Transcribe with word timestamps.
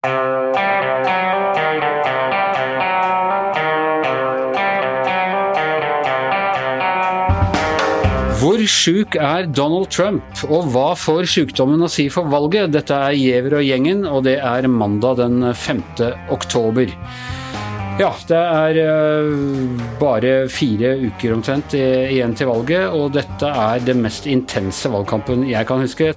Hvor 0.00 0.08
sjuk 8.64 9.18
er 9.20 9.44
Donald 9.52 9.90
Trump, 9.92 10.24
og 10.48 10.70
hva 10.72 10.94
får 10.96 11.28
sykdommen 11.28 11.84
å 11.84 11.90
si 11.92 12.06
for 12.08 12.24
valget? 12.32 12.72
Dette 12.72 12.96
er 12.96 13.12
Giæver 13.12 13.58
og 13.58 13.66
gjengen, 13.66 14.06
og 14.08 14.24
det 14.24 14.38
er 14.40 14.64
mandag 14.72 15.20
den 15.20 15.44
5. 15.52 15.84
oktober. 16.32 16.88
Ja, 18.00 18.14
det 18.30 18.40
er 18.40 18.80
uh, 18.80 19.84
bare 20.00 20.48
fire 20.48 20.96
uker 21.10 21.36
omtrent 21.36 21.76
igjen 21.76 22.32
til 22.32 22.48
valget, 22.48 22.88
og 22.88 23.12
dette 23.18 23.52
er 23.68 23.84
det 23.84 24.00
mest 24.00 24.24
intense 24.24 24.88
valgkampen 24.88 25.44
jeg 25.50 25.68
kan 25.68 25.84
huske. 25.84 26.14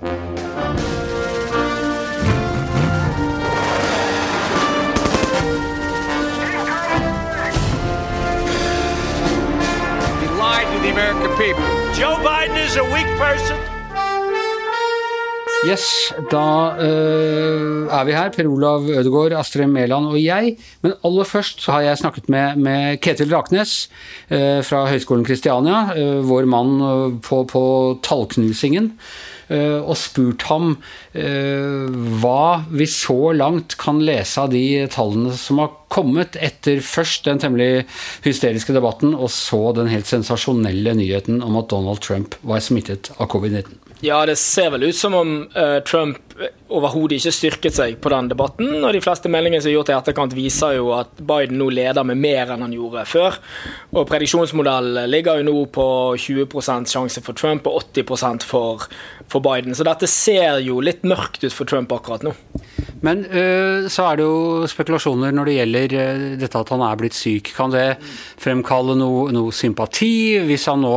Yes, 15.64 16.12
da 16.28 16.76
uh, 16.76 17.88
er 17.88 18.04
vi 18.04 18.16
her. 18.16 18.32
Per 18.36 18.50
Olav 18.52 18.84
Ødegaard, 18.92 19.36
Astrid 19.40 19.70
Mæland 19.72 20.10
og 20.12 20.18
jeg. 20.20 20.58
Men 20.84 20.96
aller 21.08 21.28
først 21.30 21.64
har 21.72 21.86
jeg 21.86 22.02
snakket 22.02 22.28
med, 22.30 22.60
med 22.60 22.98
Ketil 23.04 23.32
Raknes 23.32 23.88
uh, 24.28 24.60
fra 24.66 24.84
Høgskolen 24.92 25.24
Kristiania, 25.24 25.86
uh, 25.96 26.20
vår 26.28 26.50
mann 26.52 27.22
på, 27.24 27.44
på 27.48 27.64
tallknusingen. 28.04 28.92
og 29.54 29.98
spurt 30.00 30.46
ham 30.48 30.70
hva 31.14 32.64
vi 32.72 32.86
så 32.90 33.34
langt 33.36 33.76
kan 33.78 34.00
lese 34.02 34.40
av 34.42 34.54
de 34.54 34.88
tallene 34.90 35.36
som 35.38 35.60
har 35.62 35.74
kommet 35.94 36.38
etter 36.42 36.82
først 36.84 37.30
den 37.30 37.42
temmelig 37.42 37.86
hysteriske 38.26 38.76
debatten, 38.76 39.14
og 39.14 39.32
så 39.34 39.72
den 39.78 39.92
helt 39.92 40.10
sensasjonelle 40.10 40.98
nyheten 40.98 41.44
om 41.46 41.62
at 41.62 41.70
Donald 41.74 42.02
Trump 42.04 42.38
var 42.42 42.64
smittet 42.66 43.14
av 43.20 43.30
covid-19. 43.34 43.80
Ja, 44.04 44.18
det 44.28 44.36
ser 44.36 44.74
vel 44.74 44.90
ut 44.90 44.98
som 45.00 45.14
om 45.16 45.30
uh, 45.56 45.80
Trump 45.88 46.34
overhodet 46.74 47.22
ikke 47.22 47.32
styrket 47.32 47.76
seg 47.78 48.00
på 48.04 48.12
den 48.12 48.28
debatten. 48.32 48.74
Og 48.82 48.92
de 48.92 49.02
fleste 49.04 49.30
meldingene 49.32 49.62
som 49.64 49.72
er 49.72 49.78
gjort 49.78 49.92
i 49.94 49.96
etterkant, 49.96 50.36
viser 50.36 50.76
jo 50.76 50.90
at 50.98 51.22
Biden 51.24 51.60
nå 51.62 51.70
leder 51.72 52.04
med 52.08 52.20
mer 52.20 52.52
enn 52.52 52.66
han 52.66 52.76
gjorde 52.76 53.06
før. 53.08 53.38
Og 53.94 54.08
prediksjonsmodellen 54.10 55.08
ligger 55.08 55.40
jo 55.40 55.48
nå 55.48 55.56
på 55.72 55.88
20% 56.20 56.92
sjanse 56.92 57.24
for 57.24 57.38
Trump 57.40 57.70
og 57.70 57.80
80% 57.94 58.48
for, 58.50 58.88
for 59.32 59.46
Biden. 59.46 59.78
Så 59.78 59.88
dette 59.88 60.10
ser 60.12 60.60
jo 60.66 60.82
litt 60.84 61.06
mørkt 61.08 61.46
ut 61.46 61.56
for 61.56 61.70
Trump 61.70 61.94
akkurat 61.96 62.26
nå. 62.28 62.36
Men 63.04 63.26
øh, 63.28 63.90
så 63.92 64.06
er 64.08 64.20
det 64.20 64.26
jo 64.26 64.68
spekulasjoner 64.72 65.34
når 65.36 65.50
det 65.50 65.56
gjelder 65.58 65.96
øh, 66.00 66.22
dette 66.40 66.60
at 66.60 66.72
han 66.72 66.84
er 66.86 67.00
blitt 67.00 67.18
syk. 67.18 67.52
Kan 67.56 67.74
det 67.74 67.98
fremkalle 68.42 68.96
noe, 69.00 69.28
noe 69.36 69.52
sympati 69.56 70.40
hvis 70.48 70.68
han 70.72 70.84
nå 70.86 70.94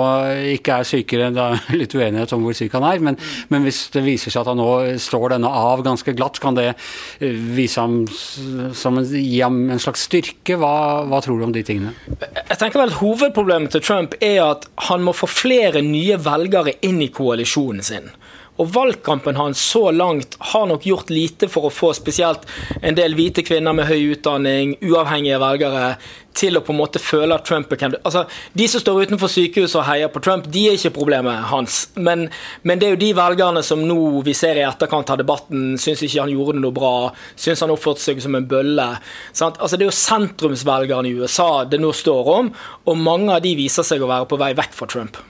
ikke 0.55 0.79
er 0.79 0.87
sykere? 0.87 1.33
Det 1.35 1.43
er 1.43 1.81
litt 1.81 1.97
uenighet 1.99 2.35
om 2.37 2.47
hvor 2.47 2.55
syk 2.57 2.77
han 2.79 2.87
er, 2.87 3.03
men, 3.03 3.19
men, 3.51 3.67
hvis 3.67 3.87
det 3.95 4.05
viser 4.07 4.31
seg 4.31 4.45
at 4.45 4.53
han 4.53 4.61
nå 4.63 4.71
slår 5.03 5.35
denne 5.35 5.51
av 5.51 5.83
ganske 5.87 6.15
glatt, 6.17 6.39
kan 6.43 6.59
det 6.59 6.69
øh, 6.77 7.41
vise 7.57 7.83
ham 7.83 8.05
som 8.07 9.01
en, 9.01 9.09
gi 9.11 9.41
ham 9.43 9.59
en 9.75 9.83
slags 9.83 10.07
styrke? 10.07 10.59
Hva, 10.61 11.03
hva 11.11 11.21
tror 11.25 11.41
du 11.41 11.49
om 11.49 11.55
de 11.55 11.65
tingene? 11.67 11.97
Jeg 12.07 12.61
tenker 12.61 12.85
vel 12.85 12.95
Hovedproblemet 13.01 13.75
til 13.75 13.83
Trump 13.83 14.15
er 14.23 14.39
at 14.45 14.71
han 14.87 15.03
må 15.03 15.17
få 15.17 15.29
flere 15.31 15.83
nye 15.83 16.21
velgere 16.23 16.79
inn 16.87 17.03
i 17.03 17.11
koalisjonen 17.11 17.83
sin. 17.85 18.13
Og 18.57 18.71
valgkampen 18.73 19.37
hans 19.37 19.61
så 19.61 19.91
langt 19.93 20.37
har 20.53 20.69
nok 20.71 20.87
gjort 20.89 21.11
lite 21.13 21.49
for 21.53 21.69
å 21.69 21.73
få 21.73 21.93
spesielt 21.97 22.47
en 22.81 22.97
del 22.97 23.17
hvite 23.17 23.45
kvinner 23.47 23.77
med 23.77 23.89
høy 23.91 24.15
utdanning, 24.15 24.77
uavhengige 24.85 25.41
velgere, 25.43 25.97
til 26.37 26.59
å 26.59 26.63
på 26.65 26.75
en 26.75 26.79
måte 26.81 27.01
føle 27.01 27.37
at 27.37 27.47
Trump 27.49 27.71
er 27.73 27.81
kandidat. 27.81 28.05
Altså, 28.05 28.25
de 28.57 28.67
som 28.69 28.83
står 28.83 29.07
utenfor 29.07 29.31
sykehuset 29.33 29.79
og 29.81 29.87
heier 29.89 30.11
på 30.13 30.21
Trump, 30.25 30.49
de 30.53 30.67
er 30.69 30.77
ikke 30.77 30.95
problemet 30.99 31.49
hans. 31.51 31.79
Men, 31.97 32.27
men, 32.63 32.81
det 32.81 32.89
er 32.89 32.95
jo 32.95 33.01
de 33.01 33.13
velgerne 33.17 33.63
som 33.67 33.85
nå 33.89 33.97
vi 34.27 34.35
ser 34.37 34.61
i 34.61 34.67
etterkant 34.67 35.15
av 35.15 35.21
debatten, 35.21 35.79
syns 35.81 36.05
ikke 36.05 36.27
han 36.27 36.35
gjorde 36.35 36.59
det 36.59 36.65
noe 36.67 36.77
bra, 36.77 36.93
syns 37.41 37.65
han 37.65 37.73
oppførte 37.73 38.05
seg 38.05 38.21
som 38.25 38.37
en 38.37 38.49
bølle. 38.49 38.91
Sant? 39.33 39.61
Altså, 39.61 39.79
det 39.79 39.87
er 39.87 39.93
jo 39.93 40.01
sentrumsvelgerne 40.03 41.11
i 41.11 41.17
USA 41.23 41.51
det 41.69 41.81
nå 41.81 41.95
står 41.97 42.33
om, 42.37 42.53
og 42.85 43.01
mange 43.01 43.33
av 43.39 43.45
de 43.45 43.57
viser 43.59 43.87
seg 43.87 44.05
å 44.05 44.13
være 44.13 44.29
på 44.29 44.41
vei 44.41 44.53
vekk 44.59 44.77
fra 44.77 44.93
Trump. 44.93 45.21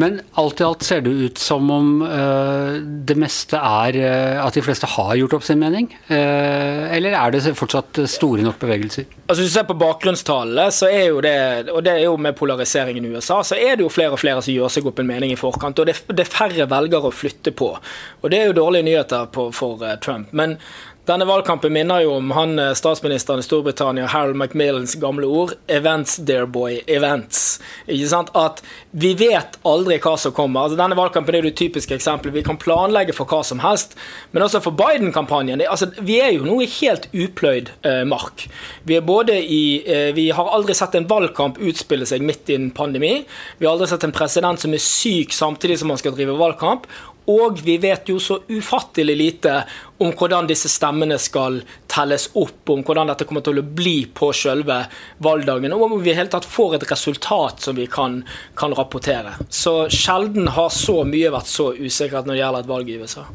Men 0.00 0.18
alt 0.36 0.60
i 0.60 0.64
alt 0.66 0.84
ser 0.84 1.02
det 1.04 1.10
ut 1.10 1.40
som 1.40 1.70
om 1.72 1.90
uh, 2.04 2.76
det 2.80 3.16
meste 3.18 3.56
er 3.56 3.96
uh, 3.96 4.44
at 4.44 4.56
de 4.56 4.62
fleste 4.64 4.88
har 4.92 5.14
gjort 5.16 5.38
opp 5.38 5.46
sin 5.46 5.60
mening? 5.60 5.88
Uh, 6.10 6.84
eller 6.92 7.16
er 7.16 7.32
det 7.32 7.54
fortsatt 7.56 8.02
store 8.12 8.44
nok 8.44 8.58
bevegelser? 8.60 9.08
Altså 9.26 9.40
Hvis 9.42 9.54
du 9.54 9.56
ser 9.56 9.68
på 9.68 9.78
bakgrunnstallene, 9.80 10.66
så 10.74 10.90
er 10.92 11.06
jo 11.08 11.22
det, 11.24 11.36
og 11.72 11.80
det 11.86 11.94
er 11.94 12.04
jo 12.04 12.16
med 12.20 12.36
polariseringen 12.36 13.08
i 13.08 13.14
USA, 13.16 13.40
så 13.40 13.56
er 13.56 13.78
det 13.78 13.86
jo 13.86 13.92
flere 13.92 14.16
og 14.16 14.20
flere 14.20 14.44
som 14.44 14.54
gjør 14.54 14.74
seg 14.76 14.90
opp 14.90 15.00
en 15.00 15.08
mening 15.08 15.32
i 15.32 15.40
forkant. 15.40 15.80
Og 15.80 15.88
det, 15.88 15.96
det 16.12 16.26
er 16.26 16.34
færre 16.34 16.68
velgere 16.70 17.08
å 17.08 17.14
flytte 17.14 17.54
på. 17.56 17.72
Og 18.20 18.32
det 18.32 18.42
er 18.42 18.50
jo 18.50 18.60
dårlige 18.60 18.88
nyheter 18.90 19.32
på, 19.32 19.48
for 19.56 19.80
Trump. 20.04 20.32
Men 20.36 20.58
denne 21.06 21.26
valgkampen 21.28 21.72
minner 21.72 22.02
jo 22.02 22.16
om 22.18 22.30
han 22.34 22.58
eh, 22.58 22.72
statsministeren 22.74 23.40
i 23.40 23.44
Storbritannia, 23.46 24.08
Harold 24.10 24.36
Macmillans 24.36 24.94
gamle 24.94 25.26
ord 25.26 25.52
'events, 25.66 26.16
dear 26.16 26.46
boy, 26.46 26.80
events'. 26.86 27.60
Ikke 27.86 28.08
sant? 28.10 28.32
At 28.34 28.62
vi 28.90 29.12
vet 29.14 29.58
aldri 29.62 30.00
hva 30.02 30.16
som 30.18 30.34
kommer. 30.34 30.66
Altså, 30.66 30.78
denne 30.80 30.98
valgkampen 30.98 31.34
er 31.34 31.44
jo 31.44 31.50
det 31.50 31.56
typiske 31.60 31.94
eksempelet. 31.94 32.34
Vi 32.34 32.42
kan 32.42 32.58
planlegge 32.58 33.14
for 33.14 33.30
hva 33.30 33.44
som 33.46 33.62
helst, 33.62 33.94
men 34.32 34.42
også 34.42 34.60
for 34.64 34.74
Biden-kampanjen. 34.74 35.62
Altså, 35.70 35.92
vi 36.00 36.18
er 36.20 36.32
jo 36.34 36.44
nå 36.48 36.60
i 36.64 36.70
helt 36.80 37.06
upløyd 37.14 37.70
eh, 37.86 38.02
mark. 38.04 38.48
Vi, 38.84 38.98
er 38.98 39.06
både 39.06 39.38
i, 39.38 39.82
eh, 39.86 40.10
vi 40.16 40.30
har 40.34 40.50
aldri 40.50 40.74
sett 40.74 40.98
en 40.98 41.06
valgkamp 41.06 41.62
utspille 41.62 42.06
seg 42.06 42.24
midt 42.26 42.50
i 42.50 42.58
en 42.58 42.72
pandemi. 42.74 43.20
Vi 43.58 43.66
har 43.66 43.76
aldri 43.76 43.86
sett 43.92 44.04
en 44.04 44.16
president 44.16 44.58
som 44.58 44.74
er 44.74 44.82
syk 44.82 45.32
samtidig 45.36 45.78
som 45.78 45.94
han 45.94 46.02
skal 46.02 46.18
drive 46.18 46.34
valgkamp. 46.34 46.90
Og 47.32 47.60
vi 47.66 47.76
vet 47.82 48.08
jo 48.08 48.20
så 48.22 48.38
ufattelig 48.48 49.16
lite 49.18 49.54
om 49.98 50.12
hvordan 50.14 50.46
disse 50.46 50.70
stemmene 50.70 51.18
skal 51.18 51.58
telles 51.90 52.28
opp, 52.38 52.68
om 52.70 52.84
hvordan 52.86 53.10
dette 53.10 53.26
kommer 53.26 53.42
til 53.44 53.58
å 53.62 53.66
bli 53.66 53.96
på 54.14 54.30
selve 54.36 54.82
valgdagen, 55.24 55.74
og 55.74 55.86
om 55.88 55.96
vi 56.04 56.12
i 56.12 56.16
hele 56.18 56.30
tatt 56.32 56.46
får 56.46 56.76
et 56.78 56.88
resultat 56.90 57.64
som 57.66 57.78
vi 57.78 57.88
kan, 57.90 58.20
kan 58.58 58.76
rapportere. 58.76 59.34
Så 59.50 59.88
sjelden 59.92 60.52
har 60.54 60.70
så 60.74 61.00
mye 61.08 61.32
vært 61.34 61.50
så 61.50 61.72
usikkert 61.74 62.28
når 62.28 62.36
det 62.36 62.42
gjelder 62.44 62.66
et 62.66 62.74
valg 62.74 62.92
i 62.92 63.00
USA. 63.00 63.26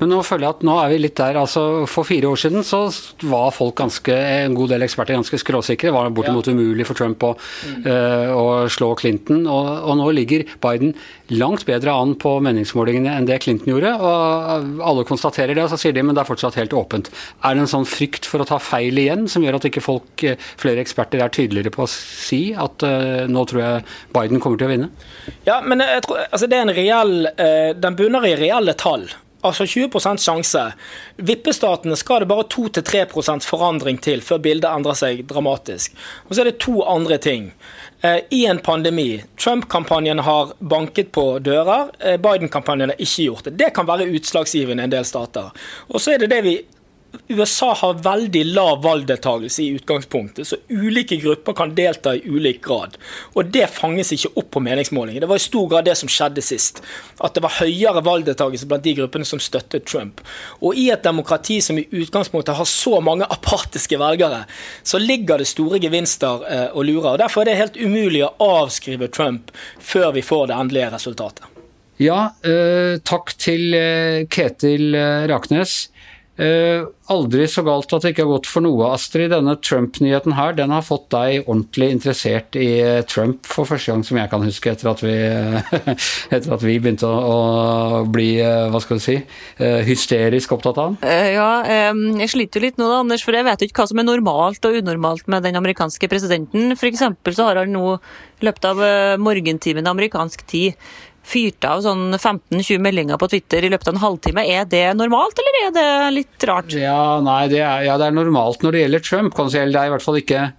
Men 0.00 0.10
nå 0.10 0.20
føler 0.26 0.46
jeg 0.46 0.56
at 0.56 0.64
nå 0.66 0.74
er 0.80 0.92
vi 0.92 1.00
litt 1.04 1.16
der. 1.18 1.38
altså 1.38 1.84
For 1.90 2.06
fire 2.06 2.30
år 2.32 2.40
siden 2.40 2.66
så 2.66 2.82
var 3.22 3.54
folk 3.54 3.76
ganske, 3.78 4.14
en 4.14 4.56
god 4.58 4.74
del 4.74 4.86
eksperter 4.86 5.16
ganske 5.16 5.38
skråsikre. 5.40 5.90
Det 5.90 5.94
var 5.94 6.10
bortimot 6.14 6.48
ja. 6.50 6.54
umulig 6.54 6.86
for 6.88 6.98
Trump 6.98 7.22
å, 7.26 7.34
mm. 7.36 7.84
uh, 7.86 8.32
å 8.34 8.44
slå 8.72 8.92
Clinton. 8.98 9.44
Og, 9.46 9.70
og, 9.84 9.94
nå 10.00 10.10
ligger 10.16 10.46
Biden 10.64 10.94
langt 11.32 11.64
bedre 11.68 11.94
an 11.94 12.16
på 12.20 12.36
meningsmålingene 12.44 13.14
enn 13.14 13.28
det 13.28 13.40
Clinton 13.44 13.74
gjorde. 13.74 13.94
og 13.96 14.82
Alle 14.84 15.06
konstaterer 15.08 15.54
det, 15.54 15.64
og 15.64 15.72
så 15.72 15.80
sier 15.80 15.94
de 15.96 16.04
men 16.04 16.16
det 16.16 16.24
er 16.24 16.30
fortsatt 16.30 16.58
helt 16.60 16.74
åpent. 16.76 17.10
Er 17.44 17.54
det 17.54 17.64
en 17.64 17.72
sånn 17.76 17.88
frykt 17.88 18.28
for 18.28 18.42
å 18.42 18.48
ta 18.48 18.58
feil 18.62 18.98
igjen 19.00 19.28
som 19.30 19.44
gjør 19.44 19.60
at 19.60 19.68
ikke 19.70 19.84
folk, 19.84 20.26
eh, 20.26 20.40
flere 20.60 20.82
eksperter 20.82 21.22
er 21.22 21.32
tydeligere 21.32 21.72
på 21.74 21.86
å 21.86 21.90
si 21.90 22.42
at 22.52 22.84
uh, 22.84 23.24
nå 23.30 23.44
tror 23.48 23.62
jeg 23.62 23.84
Biden 24.14 24.42
kommer 24.42 24.60
til 24.60 24.68
å 24.68 24.74
vinne? 24.74 24.90
Ja, 25.46 25.60
men 25.64 25.82
jeg 25.84 26.04
tror, 26.04 26.24
altså 26.28 26.50
det 26.50 26.58
er 26.58 26.66
en 26.66 26.76
reell, 26.76 27.14
uh, 27.38 27.70
Den 27.78 27.96
bunner 27.98 28.26
i 28.28 28.34
reelle 28.38 28.74
tall 28.78 29.08
altså 29.44 29.66
20% 29.68 30.22
sjanse. 30.24 30.64
Vippestatene 31.16 31.96
skal 32.00 32.24
det 32.24 32.30
bare 32.30 32.46
2-3% 32.52 33.46
forandring 33.48 34.00
til 34.04 34.22
før 34.24 34.42
bildet 34.44 34.70
endrer 34.70 34.98
seg 34.98 35.24
dramatisk. 35.30 35.94
Og 36.28 36.34
så 36.34 36.44
er 36.44 36.50
det 36.50 36.60
to 36.64 36.82
andre 36.88 37.18
ting. 37.22 37.50
Eh, 38.04 38.20
I 38.30 38.44
en 38.50 38.58
pandemi. 38.58 39.22
Trump-kampanjen 39.40 40.24
har 40.26 40.54
banket 40.58 41.12
på 41.12 41.38
dører. 41.38 41.90
Eh, 42.00 42.16
Biden-kampanjen 42.20 42.92
har 42.94 43.00
ikke 43.00 43.28
gjort 43.28 43.48
det. 43.48 43.56
Det 43.60 43.72
kan 43.76 43.88
være 43.88 44.10
utslagsgivende 44.16 44.84
i 44.84 44.88
en 44.90 44.96
del 44.96 45.08
stater. 45.08 45.52
Og 45.88 46.00
så 46.00 46.14
er 46.14 46.24
det 46.24 46.32
det 46.32 46.42
vi 46.44 46.58
USA 47.28 47.72
har 47.74 48.00
veldig 48.04 48.42
lav 48.54 48.82
valgdeltakelse 48.84 49.62
i 49.62 49.68
utgangspunktet, 49.78 50.48
så 50.48 50.56
ulike 50.68 51.16
grupper 51.22 51.56
kan 51.56 51.74
delta 51.74 52.14
i 52.16 52.22
ulik 52.26 52.60
grad. 52.64 52.98
Og 53.34 53.50
det 53.54 53.68
fanges 53.72 54.12
ikke 54.14 54.32
opp 54.40 54.50
på 54.56 54.62
meningsmålinger. 54.64 55.24
Det 55.24 55.30
var 55.30 55.40
i 55.40 55.44
stor 55.46 55.68
grad 55.70 55.88
det 55.88 55.96
som 56.00 56.10
skjedde 56.10 56.44
sist. 56.44 56.82
At 57.18 57.36
det 57.36 57.44
var 57.44 57.56
høyere 57.60 58.04
valgdeltakelse 58.04 58.68
blant 58.70 58.86
de 58.86 58.96
gruppene 58.98 59.28
som 59.28 59.42
støttet 59.42 59.86
Trump. 59.90 60.20
Og 60.60 60.78
i 60.78 60.90
et 60.94 61.04
demokrati 61.06 61.60
som 61.64 61.78
i 61.80 61.86
utgangspunktet 61.90 62.58
har 62.58 62.68
så 62.68 63.00
mange 63.04 63.28
apatiske 63.30 63.98
velgere, 64.00 64.44
så 64.82 65.00
ligger 65.02 65.40
det 65.40 65.48
store 65.50 65.80
gevinster 65.82 66.46
eh, 66.50 66.68
og 66.72 66.86
lurer. 66.88 67.14
Og 67.14 67.18
Derfor 67.24 67.42
er 67.42 67.52
det 67.52 67.58
helt 67.62 67.80
umulig 67.80 68.24
å 68.26 68.34
avskrive 68.62 69.10
Trump 69.12 69.52
før 69.80 70.12
vi 70.16 70.24
får 70.24 70.48
det 70.50 70.60
endelige 70.60 70.94
resultatet. 70.94 71.50
Ja, 72.02 72.34
eh, 72.42 72.98
takk 73.06 73.36
til 73.38 73.74
eh, 73.78 74.24
Ketil 74.26 74.96
eh, 74.98 75.26
Raknes. 75.30 75.93
Eh, 76.34 76.82
aldri 77.14 77.44
så 77.46 77.62
galt 77.62 77.92
at 77.94 78.02
det 78.02 78.10
ikke 78.10 78.24
har 78.24 78.32
gått 78.32 78.48
for 78.50 78.64
noe, 78.64 78.88
Astrid. 78.90 79.28
Denne 79.30 79.54
Trump-nyheten 79.62 80.34
her, 80.34 80.56
den 80.58 80.72
har 80.74 80.82
fått 80.82 81.06
deg 81.14 81.44
ordentlig 81.44 81.92
interessert 81.94 82.58
i 82.58 82.68
eh, 82.82 83.02
Trump 83.06 83.46
for 83.46 83.68
første 83.70 83.92
gang 83.92 84.02
som 84.06 84.18
jeg 84.18 84.32
kan 84.32 84.42
huske, 84.42 84.72
etter 84.72 84.90
at 84.90 85.04
vi, 85.04 85.14
etter 86.34 86.56
at 86.56 86.66
vi 86.66 86.76
begynte 86.82 87.06
å, 87.06 88.02
bli, 88.10 88.32
eh, 88.42 88.66
hva 88.72 88.82
skal 88.82 88.98
du 88.98 89.04
si, 89.04 89.16
eh, 89.62 89.78
hysterisk 89.86 90.56
opptatt 90.58 90.82
av 90.82 90.90
han? 90.90 90.98
Ja, 91.34 91.50
jeg 92.18 92.30
sliter 92.32 92.58
jo 92.58 92.66
litt 92.66 92.82
nå, 92.82 92.90
da, 92.90 93.04
Anders, 93.04 93.22
for 93.26 93.36
jeg 93.36 93.46
vet 93.46 93.66
ikke 93.68 93.84
hva 93.84 93.90
som 93.92 94.02
er 94.02 94.10
normalt 94.10 94.66
og 94.66 94.82
unormalt 94.82 95.30
med 95.30 95.46
den 95.46 95.60
amerikanske 95.60 96.10
presidenten. 96.10 96.74
For 96.74 96.90
eksempel 96.90 97.36
så 97.36 97.50
har 97.50 97.62
han 97.62 97.74
nå 97.74 97.94
i 98.42 98.48
løpet 98.48 98.66
av 98.72 98.80
morgentimen 99.22 99.86
amerikansk 99.86 100.42
tid 100.50 100.80
fyrte 101.24 101.70
av 101.70 101.84
sånn 101.84 102.10
15-20 102.16 102.82
meldinger 102.84 103.20
på 103.20 103.28
Twitter 103.32 103.64
i 103.64 103.70
løpet 103.72 103.90
av 103.90 103.96
en 103.96 104.02
halvtime. 104.02 104.44
Er 104.44 104.66
det 104.68 104.84
normalt, 104.98 105.40
eller 105.40 105.60
er 105.62 105.72
det 105.76 105.86
litt 106.18 106.48
rart? 106.50 106.74
Ja, 106.76 107.20
nei, 107.24 107.46
det 107.52 107.62
er, 107.62 107.86
ja, 107.88 107.96
det 108.00 108.10
er 108.10 108.18
normalt 108.18 108.64
når 108.64 108.76
det 108.76 108.84
gjelder 108.84 109.08
Trump. 109.08 109.40
Det 109.40 109.64
er 109.64 109.88
i 109.88 109.94
hvert 109.94 110.04
fall 110.04 110.20
ikke 110.20 110.50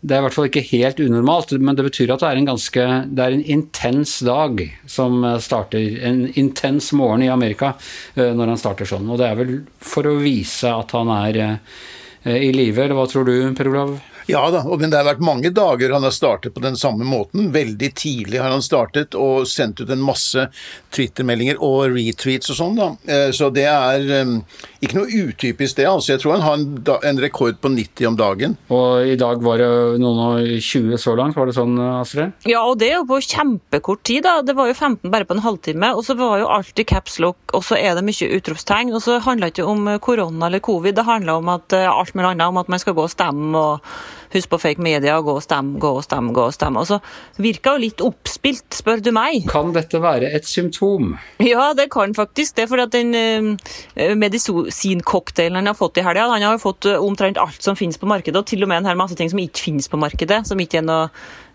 det 0.00 0.14
er 0.16 0.22
i 0.22 0.24
hvert 0.24 0.32
fall 0.32 0.46
ikke 0.48 0.64
helt 0.70 1.00
unormalt, 1.02 1.50
men 1.60 1.76
det 1.76 1.84
betyr 1.84 2.14
at 2.14 2.22
det 2.22 2.28
er 2.30 2.38
en 2.40 2.48
ganske 2.48 2.84
Det 3.12 3.24
er 3.24 3.34
en 3.36 3.42
intens 3.44 4.14
dag 4.24 4.62
som 4.88 5.20
starter 5.44 5.98
En 6.08 6.22
intens 6.40 6.88
morgen 6.96 7.26
i 7.26 7.28
Amerika 7.28 7.74
eh, 8.14 8.32
når 8.32 8.54
han 8.54 8.60
starter 8.60 8.88
sånn. 8.88 9.10
Og 9.12 9.20
det 9.20 9.28
er 9.28 9.36
vel 9.36 9.52
for 9.76 10.08
å 10.08 10.16
vise 10.22 10.72
at 10.72 10.96
han 10.96 11.12
er 11.18 11.40
eh, 11.44 12.38
i 12.48 12.48
live, 12.52 12.80
eller 12.80 12.96
hva 12.96 13.04
tror 13.12 13.28
du, 13.28 13.34
Per 13.56 13.68
Olav? 13.68 13.98
Ja 14.30 14.44
da, 14.52 14.62
men 14.62 14.92
det 14.92 14.98
har 15.00 15.08
vært 15.08 15.22
mange 15.24 15.50
dager 15.54 15.94
han 15.94 16.04
har 16.06 16.14
startet 16.14 16.54
på 16.54 16.62
den 16.62 16.76
samme 16.78 17.06
måten. 17.06 17.50
Veldig 17.54 17.90
tidlig 17.98 18.40
har 18.40 18.52
han 18.52 18.62
startet 18.62 19.16
og 19.18 19.48
sendt 19.50 19.82
ut 19.82 19.90
en 19.90 20.02
masse 20.04 20.46
Twitter-meldinger 20.94 21.58
og 21.64 21.96
retweets 21.96 22.52
og 22.52 22.58
sånn, 22.58 22.78
da. 22.78 22.88
Eh, 23.10 23.30
så 23.34 23.50
det 23.54 23.66
er 23.70 24.06
um, 24.22 24.36
ikke 24.80 25.00
noe 25.00 25.24
utypisk 25.30 25.80
det, 25.80 25.86
altså. 25.90 26.14
Jeg 26.14 26.22
tror 26.22 26.36
han 26.36 26.46
har 26.46 26.58
en, 26.58 26.68
en, 27.10 27.20
rekord 27.20 27.58
på 27.60 27.72
90 27.74 28.10
om 28.10 28.18
dagen. 28.18 28.56
Og 28.72 29.10
i 29.10 29.16
dag 29.20 29.42
var 29.44 29.62
det 29.62 29.70
noen 30.02 30.22
og 30.24 30.52
20 30.62 31.00
så 31.00 31.16
langt, 31.18 31.38
var 31.38 31.50
det 31.50 31.56
sånn, 31.58 31.74
Astrid? 32.00 32.36
Ja, 32.48 32.62
og 32.68 32.78
det 32.80 32.92
er 32.92 33.00
jo 33.00 33.08
på 33.10 33.20
kjempekort 33.26 34.04
tid, 34.06 34.22
da. 34.28 34.38
Det 34.46 34.56
var 34.58 34.70
jo 34.70 34.78
15 34.78 35.10
bare 35.10 35.26
på 35.26 35.36
en 35.36 35.44
halvtime. 35.44 35.92
Og 35.96 36.06
så 36.06 36.16
var 36.18 36.38
jo 36.40 36.50
alltid 36.54 36.88
caps 36.90 37.18
lock, 37.22 37.40
og 37.56 37.66
så 37.66 37.78
er 37.80 37.98
det 37.98 38.06
mye 38.06 38.30
utropstegn. 38.38 38.94
Og 38.94 39.04
så 39.04 39.18
handla 39.26 39.50
ikke 39.50 39.66
om 39.66 39.90
korona 40.02 40.48
eller 40.48 40.62
covid, 40.64 40.96
det 40.96 41.08
handla 41.08 41.40
om 41.40 41.52
at 41.52 41.76
eh, 41.76 41.90
alt 41.90 42.14
mulig 42.14 42.32
annet, 42.32 42.48
om 42.48 42.62
at 42.62 42.70
man 42.72 42.82
skal 42.82 42.96
gå 42.96 43.04
og 43.06 43.12
stemme 43.12 43.58
og 43.58 43.92
Husk 44.30 44.50
på 44.52 44.60
fake 44.62 44.82
media, 44.82 45.16
gå 45.24 45.32
og 45.34 45.42
stem, 45.42 45.72
gå 45.82 45.90
og 45.98 46.04
stem, 46.06 46.30
gå 46.34 46.44
og 46.46 46.54
stem. 46.54 46.78
Og 46.78 46.86
så 46.86 47.00
virka 47.42 47.74
jo 47.74 47.82
litt 47.82 48.04
oppspilt, 48.04 48.68
spør 48.78 49.02
du 49.02 49.10
meg. 49.14 49.48
Kan 49.50 49.72
dette 49.74 49.98
være 50.02 50.30
et 50.36 50.46
symptom? 50.46 51.16
Ja, 51.42 51.72
det 51.74 51.88
kan 51.90 52.14
faktisk 52.14 52.60
det. 52.60 52.68
For 52.70 52.82
at 52.82 52.94
den 52.94 53.10
uh, 53.16 54.14
medisincocktailen 54.14 55.58
han 55.58 55.72
har 55.72 55.78
fått 55.78 55.98
i 55.98 56.06
helga, 56.06 56.28
han 56.30 56.46
har 56.46 56.54
jo 56.54 56.62
fått 56.62 56.86
uh, 56.86 57.00
omtrent 57.02 57.40
alt 57.42 57.58
som 57.64 57.78
finnes 57.78 57.98
på 57.98 58.08
markedet, 58.10 58.38
og 58.38 58.46
til 58.46 58.62
og 58.62 58.70
med 58.70 58.84
en 58.84 58.90
hel 58.92 59.00
masse 59.00 59.18
ting 59.18 59.30
som 59.32 59.42
ikke 59.42 59.66
finnes 59.66 59.90
på 59.90 60.00
markedet. 60.00 60.44
som 60.46 60.60
ikke 60.60 60.82
er 60.82 60.86
noe 60.86 61.06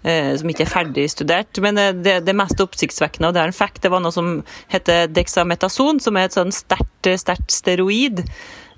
som 0.05 0.49
ikke 0.51 0.61
er 0.61 0.69
ferdig 0.69 1.07
studert. 1.09 1.57
Men 1.65 1.79
det, 2.05 2.19
det 2.27 2.35
mest 2.37 2.59
oppsiktsvekkende, 2.61 3.31
og 3.31 3.33
det 3.33 3.41
en 3.41 3.55
fact, 3.57 3.79
det 3.81 3.89
var 3.89 4.03
noe 4.05 4.13
som 4.13 4.35
heter 4.69 5.07
dexametason, 5.09 5.97
som 5.97 6.19
er 6.19 6.27
et 6.27 6.37
sånn 6.37 6.53
sterkt 6.53 7.49
steroid. 7.49 8.21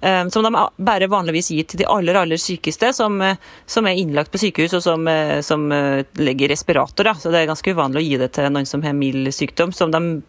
Ehm, 0.01 0.29
som 0.31 0.43
de 0.43 0.51
bare 0.77 1.09
vanligvis 1.09 1.51
gir 1.51 1.65
til 1.65 1.81
de 1.81 1.89
aller 1.89 2.17
aller 2.19 2.37
sykeste, 2.41 2.93
som, 2.93 3.19
eh, 3.21 3.37
som 3.65 3.87
er 3.87 3.97
innlagt 3.97 4.31
på 4.31 4.41
sykehus 4.41 4.77
og 4.77 4.83
som, 4.83 5.07
eh, 5.07 5.41
som 5.41 5.71
eh, 5.71 6.03
legger 6.15 6.49
respirator. 6.49 7.03
Da. 7.03 7.13
Så 7.13 7.31
det 7.31 7.41
er 7.41 7.51
ganske 7.51 7.73
uvanlig 7.73 8.03
å 8.03 8.07
gi 8.07 8.17
det 8.17 8.33
til 8.33 8.49
noen 8.51 8.67
som 8.67 8.83
har 8.83 8.93
mild 8.93 9.27
sykdom, 9.33 9.73
som 9.73 9.91
de 9.91 10.21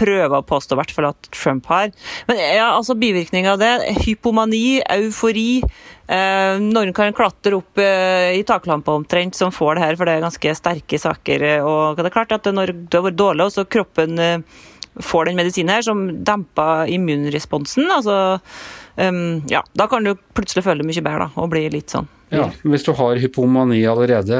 prøver 0.00 0.38
å 0.38 0.46
påstå 0.46 0.76
hvert 0.78 0.92
fall 0.94 1.10
at 1.10 1.28
Trump 1.34 1.66
har. 1.66 1.90
Men 2.28 2.38
ja, 2.38 2.70
altså 2.72 2.94
bivirkninger 2.96 3.52
av 3.52 3.58
det, 3.60 3.72
hypomani, 4.06 4.80
eufori. 4.96 5.60
Eh, 6.10 6.62
noen 6.62 6.94
kan 6.96 7.12
klatre 7.12 7.58
opp 7.58 7.78
eh, 7.82 8.38
i 8.38 8.46
taklampa 8.46 8.94
omtrent 8.94 9.36
som 9.36 9.52
får 9.52 9.76
det 9.76 9.84
her, 9.84 9.98
for 9.98 10.08
det 10.08 10.16
er 10.16 10.24
ganske 10.24 10.56
sterke 10.56 11.02
saker. 11.02 11.46
Og 11.66 11.98
det 11.98 12.08
er 12.08 12.16
klart 12.16 12.36
at 12.38 12.46
når 12.46 12.72
du 12.86 12.96
har 12.96 13.08
vært 13.10 13.20
dårlig, 13.20 13.48
og 13.48 13.54
så 13.54 13.66
kroppen 13.68 14.18
eh, 14.22 14.60
får 15.04 15.28
den 15.28 15.38
medisinen 15.40 15.74
her 15.74 15.84
som 15.86 16.06
demper 16.24 16.90
immunresponsen, 16.92 17.90
altså 17.90 18.16
um, 18.96 19.40
ja, 19.50 19.64
da 19.76 19.86
kan 19.90 20.06
du 20.06 20.14
plutselig 20.36 20.64
føle 20.66 20.82
deg 20.82 20.90
mye 20.90 21.04
bedre 21.04 21.26
da, 21.26 21.30
og 21.40 21.52
bli 21.52 21.66
litt 21.72 21.92
sånn. 21.92 22.08
Ja, 22.30 22.46
Hvis 22.62 22.84
du 22.86 22.92
har 22.94 23.18
hypomani 23.18 23.80
allerede, 23.90 24.36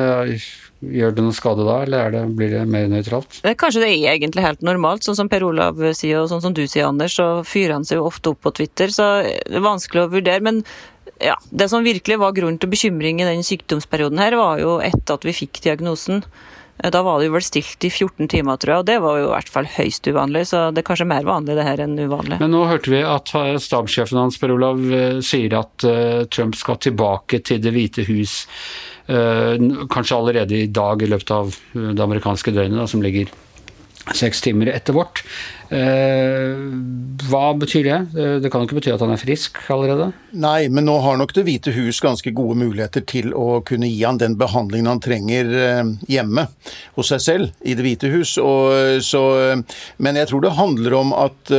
gjør 0.81 1.15
det 1.15 1.25
noe 1.27 1.35
skade 1.35 1.65
da, 1.67 1.81
eller 1.83 2.15
det, 2.15 2.23
blir 2.39 2.53
det 2.55 2.63
mer 2.71 2.87
nøytralt? 2.93 3.41
Kanskje 3.59 3.83
det 3.83 3.91
er 3.91 4.15
egentlig 4.15 4.45
helt 4.47 4.63
normalt, 4.67 5.03
sånn 5.05 5.19
som 5.19 5.31
Per 5.33 5.45
Olav 5.49 5.81
sier, 5.99 6.21
og 6.23 6.31
sånn 6.31 6.45
som 6.45 6.55
du 6.55 6.63
sier, 6.67 6.87
Anders, 6.87 7.19
så 7.19 7.43
fyrer 7.47 7.75
han 7.75 7.87
seg 7.89 7.99
jo 7.99 8.07
ofte 8.07 8.31
opp 8.33 8.45
på 8.47 8.55
Twitter, 8.61 8.95
så 8.95 9.11
det 9.27 9.59
er 9.59 9.67
vanskelig 9.67 10.07
å 10.07 10.13
vurdere. 10.15 10.45
men 10.47 10.63
ja, 11.21 11.37
Det 11.51 11.69
som 11.69 11.85
virkelig 11.85 12.19
var 12.19 12.33
grunnen 12.33 12.59
til 12.59 12.71
bekymring 12.71 13.21
i 13.21 13.29
den 13.29 13.45
sykdomsperioden 13.45 14.23
her, 14.23 14.39
var 14.39 14.63
jo 14.63 14.79
etter 14.81 15.19
at 15.19 15.27
vi 15.27 15.37
fikk 15.37 15.61
diagnosen. 15.67 16.23
Eh, 16.83 16.91
da 16.91 17.03
var 17.07 17.21
det 17.21 17.29
jo 17.29 17.37
vel 17.37 17.45
stilt 17.45 17.87
i 17.87 17.91
14 17.91 18.31
timer, 18.33 18.61
tror 18.61 18.75
jeg, 18.75 18.85
og 18.85 18.89
det 18.91 18.99
var 19.05 19.19
jo 19.21 19.29
i 19.29 19.33
hvert 19.35 19.53
fall 19.53 19.69
høyst 19.77 20.09
uvanlig. 20.11 20.47
Så 20.51 20.63
det 20.75 20.83
er 20.83 20.89
kanskje 20.91 21.09
mer 21.11 21.27
vanlig 21.29 21.57
det 21.59 21.67
her 21.67 21.83
enn 21.85 21.99
uvanlig. 21.99 22.41
Men 22.43 22.55
nå 22.55 22.65
hørte 22.71 22.93
vi 22.93 23.03
at 23.07 23.35
eh, 23.39 23.57
stabssjefen 23.63 24.21
hans, 24.21 24.39
Per 24.41 24.55
Olav, 24.55 24.81
eh, 24.93 25.19
sier 25.25 25.59
at 25.61 25.87
Trump 26.31 26.57
skal 26.59 26.81
tilbake 26.81 27.41
til 27.47 27.61
Det 27.63 27.73
hvite 27.75 28.05
hus. 28.09 28.43
Kanskje 29.11 30.17
allerede 30.17 30.55
i 30.55 30.69
dag 30.71 31.01
i 31.03 31.09
løpet 31.09 31.31
av 31.35 31.55
det 31.75 32.05
amerikanske 32.05 32.53
døgnet, 32.55 32.91
som 32.93 33.03
ligger 33.03 33.33
seks 34.17 34.41
timer 34.41 34.71
etter 34.73 34.97
vårt. 34.97 35.23
Eh, 35.71 36.57
hva 37.31 37.53
betyr 37.55 37.85
det? 37.87 37.99
Eh, 38.19 38.37
det 38.43 38.51
kan 38.51 38.63
jo 38.63 38.67
ikke 38.67 38.81
bety 38.81 38.93
at 38.95 39.03
han 39.05 39.13
er 39.15 39.21
frisk 39.21 39.61
allerede? 39.71 40.09
Nei, 40.33 40.67
men 40.73 40.89
nå 40.89 40.97
har 41.05 41.19
nok 41.21 41.35
Det 41.37 41.45
hvite 41.47 41.75
hus 41.77 42.01
ganske 42.03 42.33
gode 42.35 42.57
muligheter 42.59 43.05
til 43.07 43.31
å 43.39 43.61
kunne 43.67 43.87
gi 43.87 44.03
han 44.03 44.19
den 44.19 44.35
behandlingen 44.41 44.91
han 44.91 45.03
trenger 45.05 45.53
eh, 45.55 45.93
hjemme 46.11 46.49
hos 46.99 47.13
seg 47.13 47.23
selv 47.23 47.63
i 47.63 47.77
Det 47.79 47.87
hvite 47.87 48.11
hus. 48.11 48.35
Og, 48.43 48.99
så, 49.07 49.23
men 50.03 50.19
jeg 50.19 50.31
tror 50.31 50.43
det 50.43 50.57
handler 50.59 50.97
om 50.99 51.13
at 51.15 51.53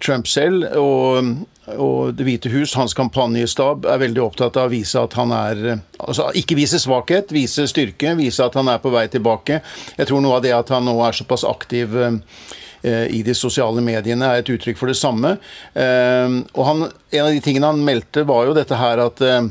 Trump 0.00 0.28
selv 0.30 0.68
og 0.78 1.34
og 1.78 2.14
Det 2.16 2.24
hvite 2.26 2.50
hus, 2.52 2.74
hans 2.74 2.94
kampanjestab, 2.96 3.86
er 3.86 4.00
veldig 4.02 4.22
opptatt 4.24 4.56
av 4.56 4.70
å 4.70 4.72
vise 4.72 5.00
at 5.00 5.14
han 5.18 5.34
er 5.36 5.60
Altså 6.00 6.30
ikke 6.34 6.56
vise 6.58 6.80
svakhet, 6.80 7.32
vise 7.34 7.66
styrke, 7.68 8.14
vise 8.18 8.42
at 8.44 8.56
han 8.56 8.68
er 8.72 8.80
på 8.80 8.90
vei 8.90 9.06
tilbake. 9.12 9.60
Jeg 9.98 10.08
tror 10.08 10.24
noe 10.24 10.38
av 10.38 10.42
det 10.46 10.54
at 10.56 10.72
han 10.72 10.88
nå 10.88 10.96
er 11.04 11.16
såpass 11.16 11.44
aktiv 11.44 11.94
Eh, 12.82 13.06
i 13.12 13.20
de 13.22 13.34
sosiale 13.36 13.82
mediene 13.84 14.24
er 14.24 14.40
et 14.40 14.50
uttrykk 14.54 14.78
for 14.80 14.88
det 14.88 14.96
samme. 14.96 15.34
Eh, 15.76 16.36
og 16.54 16.62
han, 16.64 16.86
En 17.12 17.26
av 17.26 17.32
de 17.34 17.42
tingene 17.44 17.68
han 17.68 17.84
meldte, 17.84 18.24
var 18.24 18.46
jo 18.48 18.56
dette 18.56 18.76
her 18.78 19.02
at 19.04 19.20
eh, 19.20 19.50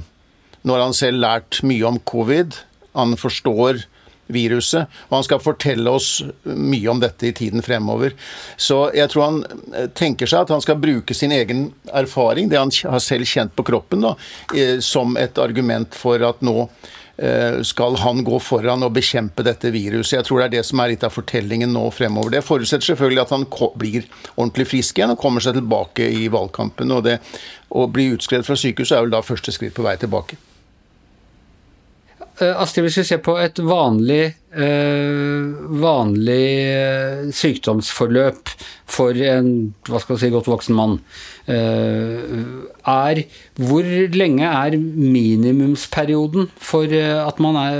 nå 0.64 0.74
har 0.74 0.82
han 0.82 0.98
selv 0.98 1.22
lært 1.22 1.62
mye 1.62 1.86
om 1.86 2.00
covid. 2.00 2.58
Han 2.98 3.14
forstår 3.20 3.86
viruset, 4.30 4.88
og 5.10 5.18
han 5.18 5.26
skal 5.28 5.42
fortelle 5.44 5.92
oss 5.92 6.22
mye 6.46 6.92
om 6.92 7.02
dette 7.02 7.30
i 7.30 7.34
tiden 7.36 7.66
fremover. 7.66 8.16
Så 8.58 8.88
jeg 8.98 9.12
tror 9.12 9.26
han 9.26 9.90
tenker 9.98 10.30
seg 10.30 10.46
at 10.46 10.54
han 10.54 10.64
skal 10.64 10.80
bruke 10.82 11.18
sin 11.18 11.34
egen 11.36 11.70
erfaring, 11.94 12.50
det 12.50 12.62
han 12.62 12.74
har 12.92 13.04
selv 13.04 13.30
kjent 13.30 13.56
på 13.58 13.66
kroppen, 13.72 14.06
da, 14.06 14.16
som 14.86 15.18
et 15.20 15.38
argument 15.42 15.98
for 15.98 16.24
at 16.26 16.42
nå 16.46 16.70
Eh, 17.22 17.62
skal 17.62 17.96
han 17.96 18.24
gå 18.24 18.38
foran 18.40 18.84
og 18.86 18.94
bekjempe 18.96 19.44
dette 19.44 19.74
viruset. 19.76 20.14
Jeg 20.14 20.28
tror 20.28 20.40
det 20.40 20.46
er 20.46 20.54
det 20.54 20.62
som 20.70 20.80
er 20.80 20.94
litt 20.94 21.04
av 21.04 21.12
fortellingen 21.12 21.74
nå 21.76 21.82
fremover. 21.92 22.32
Det 22.38 22.46
forutsetter 22.48 22.94
selvfølgelig 22.94 23.24
at 23.26 23.34
han 23.36 23.44
blir 23.82 24.06
ordentlig 24.38 24.70
frisk 24.70 25.02
igjen 25.02 25.12
og 25.12 25.20
kommer 25.20 25.44
seg 25.44 25.58
tilbake 25.60 26.08
i 26.08 26.30
valgkampen. 26.32 26.96
og 26.96 27.04
det 27.10 27.20
Å 27.76 27.88
bli 27.92 28.14
utskrevet 28.16 28.48
fra 28.48 28.56
sykehuset 28.56 28.96
er 28.96 29.04
vel 29.04 29.12
da 29.12 29.22
første 29.22 29.52
skritt 29.52 29.76
på 29.76 29.84
vei 29.84 29.98
tilbake. 30.00 30.40
Eh, 32.40 32.56
Astrid, 32.56 32.86
hvis 32.88 33.02
vi 33.02 33.04
ser 33.04 33.20
på 33.24 33.34
et 33.42 33.60
vanlig, 33.60 34.32
eh, 34.56 35.48
vanlig 35.82 36.46
eh, 36.72 37.26
sykdomsforløp 37.36 38.54
for 38.88 39.18
en 39.28 39.50
hva 39.90 40.00
skal 40.00 40.20
si, 40.22 40.30
godt 40.32 40.48
voksen 40.48 40.78
mann, 40.78 41.00
er 41.50 43.24
Hvor 43.58 43.88
lenge 44.14 44.46
er 44.46 44.78
minimumsperioden 44.78 46.50
for 46.56 46.86
at 46.94 47.40
man 47.42 47.58
er, 47.58 47.78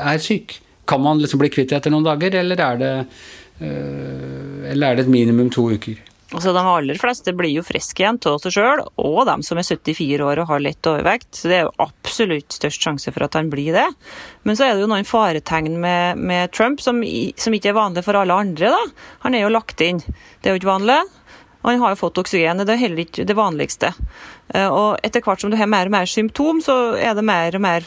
er 0.00 0.18
syk? 0.18 0.60
Kan 0.88 1.02
man 1.04 1.20
liksom 1.20 1.42
bli 1.42 1.52
kvitt 1.52 1.68
det 1.70 1.82
etter 1.82 1.92
noen 1.92 2.06
dager, 2.06 2.38
eller 2.40 2.62
er 2.64 2.80
det, 2.80 2.94
eller 3.60 4.86
er 4.88 4.96
det 4.96 5.04
et 5.04 5.12
minimum 5.12 5.50
to 5.52 5.68
uker? 5.76 6.00
Altså, 6.34 6.50
de 6.50 6.58
aller 6.58 6.98
fleste 6.98 7.30
blir 7.38 7.52
jo 7.54 7.62
friske 7.62 8.02
igjen 8.02 8.16
av 8.26 8.40
seg 8.42 8.56
sjøl, 8.56 8.80
og 8.98 9.18
de 9.28 9.36
som 9.46 9.60
er 9.60 9.66
74 9.66 10.24
år 10.26 10.40
og 10.42 10.48
har 10.50 10.62
lett 10.64 10.88
overvekt. 10.90 11.28
Så 11.38 11.50
det 11.50 11.58
er 11.60 11.66
jo 11.68 11.74
absolutt 11.84 12.56
størst 12.56 12.82
sjanse 12.82 13.12
for 13.14 13.26
at 13.28 13.36
han 13.38 13.50
blir 13.52 13.76
det. 13.76 13.86
Men 14.42 14.58
så 14.58 14.66
er 14.66 14.74
det 14.74 14.82
jo 14.82 14.88
noen 14.90 15.06
faretegn 15.06 15.76
med, 15.82 16.18
med 16.18 16.50
Trump 16.56 16.82
som, 16.82 16.98
som, 17.38 17.54
ikke 17.54 17.70
er 17.70 17.78
vanlig 17.78 18.02
for 18.06 18.18
alle 18.18 18.34
andre. 18.34 18.72
da. 18.74 19.12
Han 19.22 19.38
er 19.38 19.44
jo 19.44 19.52
lagt 19.54 19.84
inn. 19.86 20.02
Det 20.02 20.50
er 20.50 20.56
jo 20.56 20.62
ikke 20.64 20.72
vanlig. 20.72 20.98
Og 21.62 21.70
han 21.70 21.84
har 21.84 21.94
jo 21.94 22.00
fått 22.00 22.18
oksygen. 22.18 22.58
Det 22.58 22.74
er 22.74 22.80
heller 22.82 23.04
ikke 23.04 23.26
det 23.26 23.36
vanligste. 23.38 23.92
Eh, 24.50 24.66
og 24.66 24.98
etter 25.06 25.22
hvert 25.22 25.44
som 25.44 25.52
du 25.52 25.58
har 25.60 25.70
mer 25.70 25.86
og 25.86 25.94
mer 25.94 26.10
symptom, 26.10 26.58
så 26.62 26.96
er 26.98 27.14
det 27.14 27.26
mer 27.26 27.54
og 27.54 27.62
mer 27.62 27.86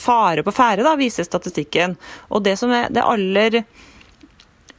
fare 0.00 0.44
på 0.44 0.56
ferde, 0.56 0.96
viser 0.96 1.28
statistikken. 1.28 1.98
Og 2.32 2.44
det 2.48 2.56
som 2.60 2.72
er 2.72 2.88
det 2.88 3.04
aller 3.04 3.60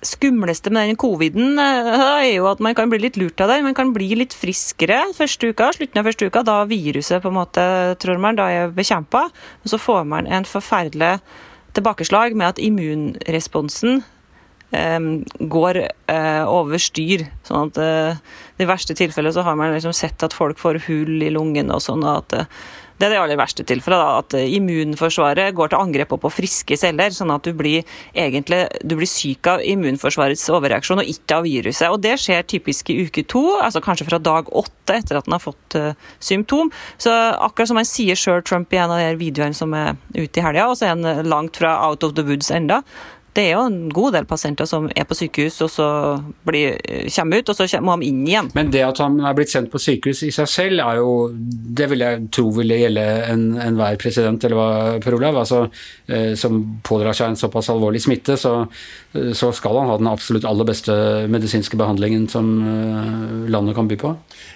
skumleste 0.06 0.72
med 0.74 0.89
den 0.92 1.00
coviden 1.00 1.58
er 1.62 2.27
jo 2.30 2.48
at 2.51 2.62
man 2.63 2.75
kan 2.77 2.92
bli 2.92 3.00
litt 3.01 3.18
lurt 3.18 3.42
av 3.42 3.50
den. 3.51 3.66
Man 3.66 3.77
kan 3.77 3.94
bli 3.96 4.12
litt 4.20 4.36
friskere 4.38 5.00
første 5.18 5.51
uka, 5.51 5.72
slutten 5.75 6.01
av 6.01 6.10
første 6.10 6.30
uka, 6.30 6.44
da 6.46 6.60
viruset 6.70 7.24
på 7.24 7.32
en 7.32 7.39
måte, 7.39 7.63
tror 8.01 8.22
man, 8.22 8.38
da 8.38 8.50
er 8.54 8.75
bekjempa. 8.75 9.27
Og 9.63 9.74
så 9.74 9.82
får 9.82 10.06
man 10.10 10.30
en 10.30 10.48
forferdelig 10.48 11.18
tilbakeslag 11.77 12.38
med 12.38 12.54
at 12.54 12.62
immunresponsen 12.62 14.04
går 14.72 15.78
uh, 16.12 16.44
over 16.52 16.82
styr. 16.82 17.28
Sånn 17.48 17.70
at 17.70 17.80
uh, 17.80 18.42
i 18.60 18.68
verste 18.68 18.98
tilfellet 18.98 19.38
så 19.38 19.46
har 19.48 19.56
man 19.56 19.72
liksom 19.72 19.96
sett 19.96 20.24
at 20.26 20.36
folk 20.36 20.60
får 20.60 20.82
hull 20.90 21.24
i 21.24 21.32
lungene 21.32 21.78
og 21.78 21.84
sånn. 21.84 22.04
og 22.04 22.26
at 22.26 22.50
det 22.98 23.06
er 23.06 23.14
det 23.14 23.18
aller 23.22 23.38
verste 23.38 23.62
tilfellet. 23.68 24.00
Da, 24.02 24.22
at 24.24 24.34
immunforsvaret 24.58 25.54
går 25.56 25.70
til 25.70 25.80
angrep 25.80 26.16
på 26.18 26.32
friske 26.34 26.78
celler, 26.80 27.14
sånn 27.14 27.34
at 27.34 27.46
du 27.46 27.54
blir, 27.58 27.86
egentlig, 28.18 28.64
du 28.82 28.96
blir 28.98 29.10
syk 29.10 29.50
av 29.52 29.62
immunforsvarets 29.62 30.48
overreaksjon 30.54 31.04
og 31.04 31.12
ikke 31.12 31.38
av 31.38 31.46
viruset. 31.46 31.92
Og 31.94 32.02
Det 32.02 32.16
skjer 32.22 32.48
typisk 32.50 32.90
i 32.90 32.98
uke 33.06 33.22
to, 33.30 33.44
altså 33.62 33.84
kanskje 33.86 34.08
fra 34.10 34.18
dag 34.18 34.50
åtte 34.50 34.98
etter 34.98 35.20
at 35.20 35.30
han 35.30 35.38
har 35.38 35.44
fått 35.44 35.78
uh, 35.78 35.92
symptom. 36.18 36.72
Så 36.98 37.14
akkurat 37.14 37.70
som 37.70 37.78
han 37.78 37.88
sier 37.88 38.18
sjøl, 38.18 38.42
Trump, 38.42 38.74
i 38.74 38.82
en 38.82 38.96
av 38.96 39.04
de 39.04 39.14
videoene 39.22 39.58
som 39.58 39.78
er 39.78 39.94
ute 40.16 40.42
i 40.42 40.46
helga, 40.46 40.66
og 40.66 40.80
så 40.80 40.90
er 40.90 40.96
han 40.96 41.30
langt 41.30 41.62
fra 41.62 41.78
out 41.86 42.06
of 42.08 42.18
the 42.18 42.26
woods 42.26 42.50
enda, 42.50 42.82
det 43.38 43.44
er 43.46 43.53
jo 43.53 43.65
en 43.70 43.89
god 43.94 44.15
del 44.17 44.25
pasienter 44.25 44.65
som 44.70 44.88
er 44.89 45.06
på 45.06 45.15
sykehus 45.17 45.60
og 45.62 45.70
så 45.70 45.88
blir, 46.48 46.77
kommer 47.13 47.41
ut, 47.41 47.51
og 47.51 47.58
så 47.58 47.82
må 47.86 47.98
de 48.01 48.10
inn 48.10 48.24
igjen. 48.25 48.50
Men 48.58 48.72
det 48.74 48.82
at 48.82 49.01
han 49.03 49.20
er 49.22 49.36
blitt 49.38 49.51
sendt 49.53 49.70
på 49.74 49.82
sykehus 49.82 50.24
i 50.25 50.32
seg 50.34 50.50
selv, 50.50 50.82
er 50.82 51.01
jo 51.01 51.12
Det 51.77 51.86
vil 51.91 52.01
jeg 52.01 52.24
tro 52.34 52.48
ville 52.56 52.79
gjelde 52.79 53.03
enhver 53.29 53.94
en 53.94 54.01
president, 54.01 54.44
eller 54.48 54.58
hva, 54.58 54.70
Per 55.03 55.17
Olav, 55.17 55.38
altså, 55.44 55.67
eh, 56.08 56.34
som 56.39 56.60
pådrar 56.88 57.13
seg 57.17 57.32
en 57.32 57.39
såpass 57.39 57.70
alvorlig 57.70 58.01
smitte, 58.01 58.38
så, 58.39 58.53
eh, 59.13 59.32
så, 59.38 59.51
skal 59.53 59.77
han 59.77 59.91
ha 59.91 59.98
den 60.01 60.10
absolutt 60.10 60.48
aller 60.48 60.65
beste 60.67 60.96
medisinske 61.29 61.77
behandlingen 61.77 62.27
som 62.32 62.50
eh, 62.63 63.51
landet 63.53 63.77
kan 63.77 63.89
by 63.89 64.00
på. 64.01 64.15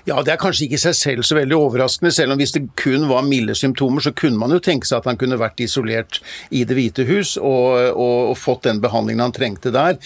Ja, 0.10 0.22
det 0.26 0.34
er 0.34 0.42
kanskje 0.42 0.66
ikke 0.66 0.80
i 0.80 0.84
seg 0.88 0.98
selv 0.98 1.28
så 1.28 1.38
veldig 1.38 1.58
overraskende, 1.58 2.14
selv 2.16 2.34
om 2.34 2.42
hvis 2.42 2.56
det 2.58 2.66
kun 2.80 3.08
var 3.12 3.28
milde 3.28 3.56
symptomer, 3.58 4.02
så 4.02 4.16
kunne 4.16 4.42
man 4.42 4.56
jo 4.56 4.62
tenke 4.64 4.90
seg 4.90 5.02
at 5.02 5.12
han 5.12 5.22
kunne 5.22 5.40
vært 5.42 5.62
isolert 5.62 6.22
i 6.50 6.66
Det 6.66 6.78
hvite 6.78 7.04
hus 7.10 7.36
og, 7.38 7.92
og, 7.92 8.32
og 8.32 8.38
fått 8.40 8.64
den 8.70 8.71
behandlingen 8.80 9.26
han 9.26 9.36
trengte 9.36 9.74
der. 9.76 10.00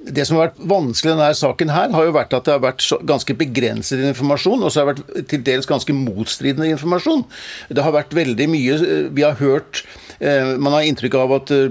Det 0.00 0.24
som 0.24 0.38
har 0.38 0.48
vært 0.48 0.60
vanskelig 0.70 1.10
i 1.10 1.12
denne 1.12 1.32
saken, 1.36 1.72
her, 1.74 1.90
har 1.92 2.06
jo 2.06 2.12
vært 2.16 2.32
at 2.36 2.46
det 2.46 2.54
har 2.54 2.62
vært 2.62 2.84
ganske 3.08 3.34
begrenset 3.36 4.00
informasjon, 4.08 4.62
og 4.64 4.72
så 4.72 4.80
har 4.80 4.88
det 4.88 5.02
vært 5.04 5.28
til 5.28 5.42
dels 5.44 5.68
ganske 5.68 5.96
motstridende 5.96 6.70
informasjon. 6.72 7.26
Det 7.68 7.84
har 7.84 7.92
vært 7.92 8.16
veldig 8.16 8.46
mye 8.48 8.78
eh, 8.80 9.10
Vi 9.12 9.26
har 9.26 9.36
hørt 9.42 9.82
eh, 10.18 10.54
Man 10.56 10.72
har 10.72 10.86
inntrykk 10.88 11.18
av 11.20 11.34
at 11.36 11.52
eh, 11.52 11.68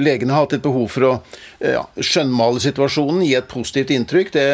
legene 0.00 0.34
har 0.34 0.46
hatt 0.46 0.56
et 0.58 0.64
behov 0.64 0.90
for 0.90 1.08
å 1.08 1.14
skjønnmale 1.62 2.58
situasjonen, 2.58 3.20
gi 3.22 3.36
et 3.38 3.46
positivt 3.46 3.92
inntrykk. 3.94 4.32
Det, 4.34 4.46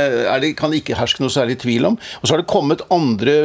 det 0.44 0.50
kan 0.58 0.74
ikke 0.76 0.98
herske 0.98 1.22
noe 1.24 1.32
særlig 1.32 1.56
tvil 1.62 1.88
om. 1.88 1.96
Og 2.20 2.28
så 2.28 2.34
har 2.34 2.42
det 2.42 2.50
kommet 2.52 2.84
andre 2.92 3.38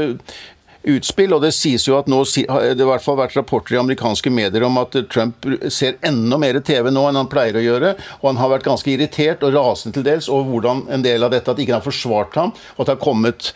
utspill. 0.83 1.33
Og 1.35 1.43
det 1.43 1.53
sies 1.55 1.87
jo 1.87 1.97
at 1.97 2.09
nå 2.11 2.21
det 2.33 2.45
har 2.49 2.73
i 2.73 2.87
hvert 2.87 3.03
fall 3.03 3.19
vært 3.19 3.35
rapporter 3.37 3.75
i 3.75 3.81
amerikanske 3.81 4.31
medier 4.33 4.65
om 4.67 4.79
at 4.81 4.95
Trump 5.13 5.47
ser 5.71 5.97
enda 6.05 6.39
mer 6.39 6.59
TV 6.65 6.89
nå 6.91 7.05
enn 7.09 7.19
han 7.19 7.31
pleier 7.31 7.59
å 7.59 7.63
gjøre. 7.63 7.93
Og 8.21 8.29
han 8.31 8.41
har 8.41 8.53
vært 8.55 8.67
ganske 8.67 8.91
irritert 8.91 9.43
og 9.45 9.55
rasende 9.57 9.97
til 9.97 10.07
dels 10.07 10.29
over 10.31 10.49
hvordan 10.51 10.85
en 10.93 11.05
del 11.05 11.25
av 11.25 11.33
dette 11.33 11.51
at 11.51 11.61
ikke 11.61 11.77
har 11.77 11.85
forsvart 11.85 12.37
ham, 12.39 12.53
og 12.75 12.83
at 12.83 12.89
det 12.89 12.95
har 12.95 13.03
kommet 13.03 13.51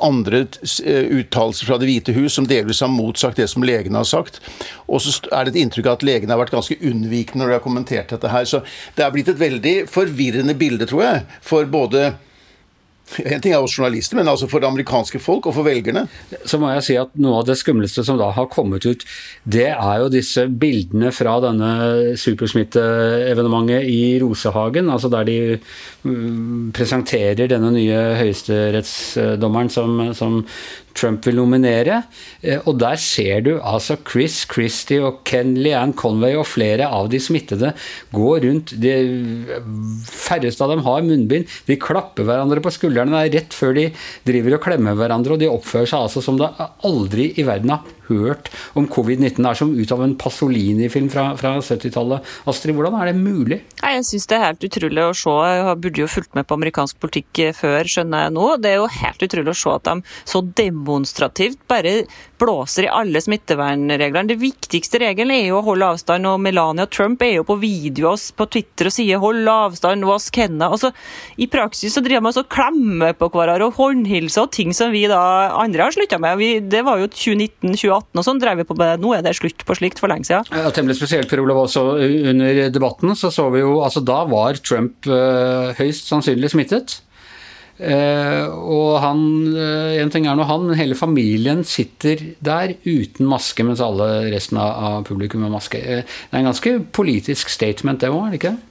andre 0.00 0.44
eh, 0.44 1.10
uttalelser 1.20 1.68
fra 1.68 1.76
Det 1.80 1.88
hvite 1.88 2.14
hus 2.16 2.36
som 2.38 2.48
delvis 2.48 2.80
har 2.84 2.92
motsagt 2.92 3.40
det 3.40 3.48
som 3.52 3.64
legene 3.66 4.00
har 4.00 4.08
sagt. 4.08 4.40
Og 4.88 5.02
så 5.04 5.14
er 5.28 5.46
det 5.46 5.54
et 5.54 5.62
inntrykk 5.64 5.90
av 5.90 5.98
at 5.98 6.06
legene 6.06 6.34
har 6.34 6.40
vært 6.42 6.56
ganske 6.56 6.78
unnvikende 6.80 7.44
når 7.44 7.52
de 7.52 7.58
har 7.58 7.66
kommentert 7.66 8.14
dette 8.14 8.32
her. 8.32 8.48
Så 8.48 8.62
det 8.96 9.04
er 9.04 9.14
blitt 9.14 9.30
et 9.32 9.40
veldig 9.40 9.76
forvirrende 9.90 10.56
bilde, 10.58 10.88
tror 10.88 11.04
jeg, 11.04 11.24
for 11.44 11.68
både 11.70 12.10
en 13.18 13.42
ting 13.42 13.54
er 13.54 13.62
oss 13.62 13.74
journalister, 13.78 14.18
men 14.18 14.28
altså 14.30 14.48
for 14.50 14.62
det 14.62 14.68
amerikanske 14.70 15.20
folk 15.22 15.48
og 15.50 15.56
for 15.56 15.66
velgerne. 15.66 16.06
Så 16.46 16.60
må 16.60 16.70
jeg 16.74 16.86
si 16.86 16.96
at 17.00 17.16
Noe 17.20 17.40
av 17.40 17.48
det 17.48 17.58
skumleste 17.58 18.04
som 18.06 18.18
da 18.20 18.30
har 18.36 18.48
kommet 18.52 18.86
ut, 18.86 19.04
det 19.44 19.68
er 19.72 19.96
jo 20.02 20.10
disse 20.12 20.46
bildene 20.48 21.10
fra 21.14 21.36
denne 21.42 21.70
supersmitteevenementet 22.20 23.88
i 23.90 24.18
Rosehagen. 24.22 24.90
altså 24.90 25.10
Der 25.12 25.26
de 25.28 25.38
mm, 26.02 26.70
presenterer 26.76 27.50
denne 27.50 27.72
nye 27.74 28.00
høyesterettsdommeren 28.20 29.72
som, 29.72 30.00
som 30.14 30.44
Trump 30.96 31.26
vil 31.26 31.38
nominere. 31.38 32.02
Eh, 32.42 32.60
og 32.64 32.78
der 32.80 32.98
ser 33.00 33.44
du 33.46 33.52
altså 33.58 33.98
Chris 34.08 34.42
Christie 34.50 35.02
og 35.04 35.22
Ken 35.28 35.54
Leanne 35.60 35.96
Conway 35.98 36.38
og 36.38 36.48
flere 36.50 36.88
av 36.88 37.10
de 37.12 37.20
smittede 37.22 37.72
gå 38.14 38.32
rundt. 38.46 38.74
De 38.80 38.94
færreste 40.10 40.64
av 40.64 40.74
dem 40.74 40.84
har 40.86 41.06
munnbind. 41.06 41.48
De 41.68 41.78
klapper 41.80 42.28
hverandre 42.28 42.62
på 42.64 42.74
skuldrene. 42.74 43.26
Rett 43.30 43.54
før 43.56 43.76
de 43.76 43.88
driver 44.26 44.58
og 44.58 44.64
klemmer 44.64 44.98
hverandre, 44.98 45.36
og 45.36 45.42
de 45.42 45.50
oppfører 45.50 45.90
seg 45.90 46.06
altså 46.08 46.24
som 46.24 46.38
det 46.40 46.50
aldri 46.86 47.30
i 47.38 47.46
verden 47.46 47.76
har 47.76 47.99
hørt 48.10 48.50
om 48.78 48.88
covid-19. 48.90 49.40
Det 49.40 49.50
er 49.50 49.58
som 49.58 49.72
ut 49.74 49.92
av 49.94 50.04
en 50.04 50.16
Pasolini-film 50.18 51.10
fra, 51.12 51.30
fra 51.40 51.56
70-tallet. 51.60 52.26
Astrid, 52.50 52.76
hvordan 52.76 52.98
er 53.00 53.10
det 53.10 53.16
mulig? 53.18 53.60
Jeg 53.80 54.06
syns 54.06 54.28
det 54.30 54.38
er 54.38 54.46
helt 54.48 54.66
utrolig 54.70 55.04
å 55.04 55.16
se. 55.16 55.36
Jeg 55.50 55.78
burde 55.84 56.02
jo 56.02 56.10
fulgt 56.10 56.36
med 56.38 56.48
på 56.48 56.58
amerikansk 56.58 57.00
politikk 57.02 57.42
før, 57.58 57.88
skjønner 57.88 58.26
jeg 58.26 58.34
nå. 58.36 58.48
Det 58.62 58.72
er 58.72 58.80
jo 58.80 58.90
helt 59.00 59.26
utrolig 59.26 59.54
å 59.54 59.60
se 59.60 59.76
at 59.76 59.88
de 59.88 60.18
så 60.32 60.42
demonstrativt 60.60 61.62
bare 61.70 61.94
blåser 62.40 62.86
i 62.86 62.92
alle 62.92 63.20
smittevernreglene. 63.22 64.30
Det 64.30 64.40
viktigste 64.40 65.02
regelen 65.02 65.34
er 65.34 65.50
jo 65.50 65.60
å 65.60 65.66
holde 65.66 65.90
avstand, 65.94 66.28
og 66.28 66.40
Melania 66.42 66.88
Trump 66.90 67.22
er 67.24 67.36
jo 67.38 67.46
på 67.48 67.58
video 67.60 68.14
på 68.36 68.46
Twitter 68.50 68.88
og 68.88 68.94
sier 68.94 69.20
'hold 69.20 69.48
avstand, 69.48 70.04
vask 70.08 70.34
hendene'. 70.34 70.70
Altså, 70.70 70.92
I 71.38 71.46
praksis 71.46 71.94
så 71.94 72.02
driver 72.02 72.22
man 72.22 72.32
og 72.36 72.48
klemmer 72.48 73.12
på 73.12 73.28
hverandre 73.30 73.66
og 73.66 73.76
håndhilser 73.76 74.42
og 74.42 74.52
ting 74.52 74.72
som 74.72 74.90
vi 74.90 75.06
da 75.06 75.52
andre 75.52 75.82
har 75.84 75.92
slutta 75.92 76.18
med. 76.18 76.38
Vi, 76.38 76.60
det 76.60 76.84
var 76.84 76.98
jo 76.98 77.06
2019-2018 77.06 77.99
2018 77.99 77.99
og 78.00 78.26
sånn 78.26 78.40
drev 78.42 78.62
vi 78.62 78.68
på 78.68 78.76
med 78.78 79.02
Nå 79.02 79.12
er 79.16 79.24
det 79.26 79.36
slutt 79.38 79.64
på 79.66 79.76
slikt 79.78 80.00
for 80.02 80.12
lenge 80.12 80.28
siden. 80.28 80.48
Ja, 80.54 80.72
temmelig 80.74 80.98
spesielt, 81.00 81.30
Per 81.30 81.42
Olav, 81.42 81.62
også 81.66 81.84
under 82.00 82.66
debatten 82.72 83.14
så 83.18 83.32
så 83.34 83.48
vi 83.54 83.62
jo 83.62 83.78
altså 83.84 84.02
Da 84.04 84.22
var 84.30 84.58
Trump 84.64 85.06
øh, 85.08 85.70
høyst 85.78 86.10
sannsynlig 86.10 86.52
smittet. 86.52 87.00
Eh, 87.80 88.44
og 88.44 88.98
han, 89.00 89.20
uh, 89.56 89.96
en 89.96 90.10
ting 90.12 90.26
er 90.28 90.36
nå 90.36 90.44
han, 90.44 90.66
men 90.68 90.76
hele 90.76 90.96
familien 90.98 91.62
sitter 91.64 92.20
der 92.44 92.74
uten 92.84 93.28
maske, 93.30 93.64
mens 93.64 93.80
alle 93.84 94.28
resten 94.34 94.60
av, 94.60 95.00
publikum 95.08 95.46
har 95.46 95.54
maske. 95.54 95.80
Uh, 95.80 96.02
det 96.04 96.34
er 96.34 96.42
en 96.42 96.50
ganske 96.50 96.74
politisk 96.92 97.52
statement, 97.52 98.02
det 98.02 98.12
òg, 98.12 98.26
er 98.26 98.34
det 98.34 98.40
ikke 98.42 98.52
det? 98.52 98.69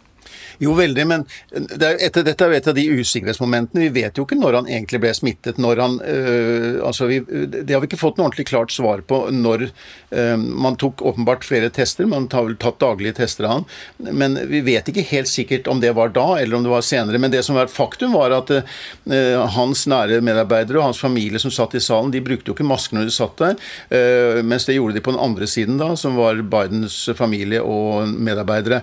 Jo, 0.60 0.74
veldig, 0.76 1.04
men 1.08 1.24
det 1.56 1.86
er, 1.88 1.98
etter, 2.10 2.26
dette 2.28 2.44
er 2.44 2.58
et 2.58 2.68
av 2.68 2.76
de 2.76 2.84
usikkerhetsmomentene. 3.00 3.86
Vi 3.88 4.02
vet 4.02 4.18
jo 4.20 4.26
ikke 4.26 4.38
når 4.40 4.58
han 4.60 4.68
egentlig 4.68 5.00
ble 5.06 5.14
smittet. 5.16 5.58
når 5.58 5.80
han, 5.80 5.94
øh, 6.04 6.82
altså 6.86 7.08
vi, 7.08 7.20
Det 7.24 7.72
har 7.72 7.80
vi 7.80 7.88
ikke 7.88 8.00
fått 8.00 8.20
noe 8.20 8.28
ordentlig 8.28 8.50
klart 8.50 8.74
svar 8.76 9.00
på 9.00 9.22
når 9.32 9.70
øh, 9.70 10.38
Man 10.38 10.76
tok 10.76 11.02
åpenbart 11.02 11.48
flere 11.48 11.70
tester, 11.70 12.06
man 12.06 12.28
har 12.32 12.44
vel 12.44 12.58
tatt 12.60 12.80
daglige 12.84 13.16
tester 13.22 13.48
av 13.48 13.54
han. 13.54 13.66
Men 14.12 14.36
vi 14.50 14.60
vet 14.66 14.92
ikke 14.92 15.06
helt 15.14 15.32
sikkert 15.32 15.70
om 15.72 15.80
det 15.80 15.94
var 15.96 16.12
da, 16.12 16.28
eller 16.42 16.60
om 16.60 16.68
det 16.68 16.74
var 16.74 16.84
senere. 16.84 17.22
Men 17.22 17.32
det 17.32 17.46
som 17.48 17.56
var 17.56 17.72
faktum, 17.72 18.18
var 18.20 18.36
at 18.36 18.52
øh, 18.52 19.40
hans 19.56 19.86
nære 19.88 20.20
medarbeidere 20.26 20.82
og 20.82 20.90
hans 20.90 21.00
familie 21.00 21.40
som 21.40 21.54
satt 21.56 21.78
i 21.80 21.84
salen, 21.84 22.12
de 22.12 22.24
brukte 22.24 22.52
jo 22.52 22.58
ikke 22.58 22.68
maske 22.68 22.98
når 22.98 23.08
de 23.08 23.16
satt 23.16 23.40
der, 23.40 23.56
mens 24.44 24.66
det 24.66 24.76
gjorde 24.76 24.98
de 24.98 25.04
på 25.04 25.14
den 25.14 25.22
andre 25.22 25.48
siden, 25.48 25.78
da, 25.80 25.92
som 26.00 26.18
var 26.18 26.40
Bidens 26.42 26.98
familie 27.18 27.62
og 27.64 28.10
medarbeidere. 28.10 28.82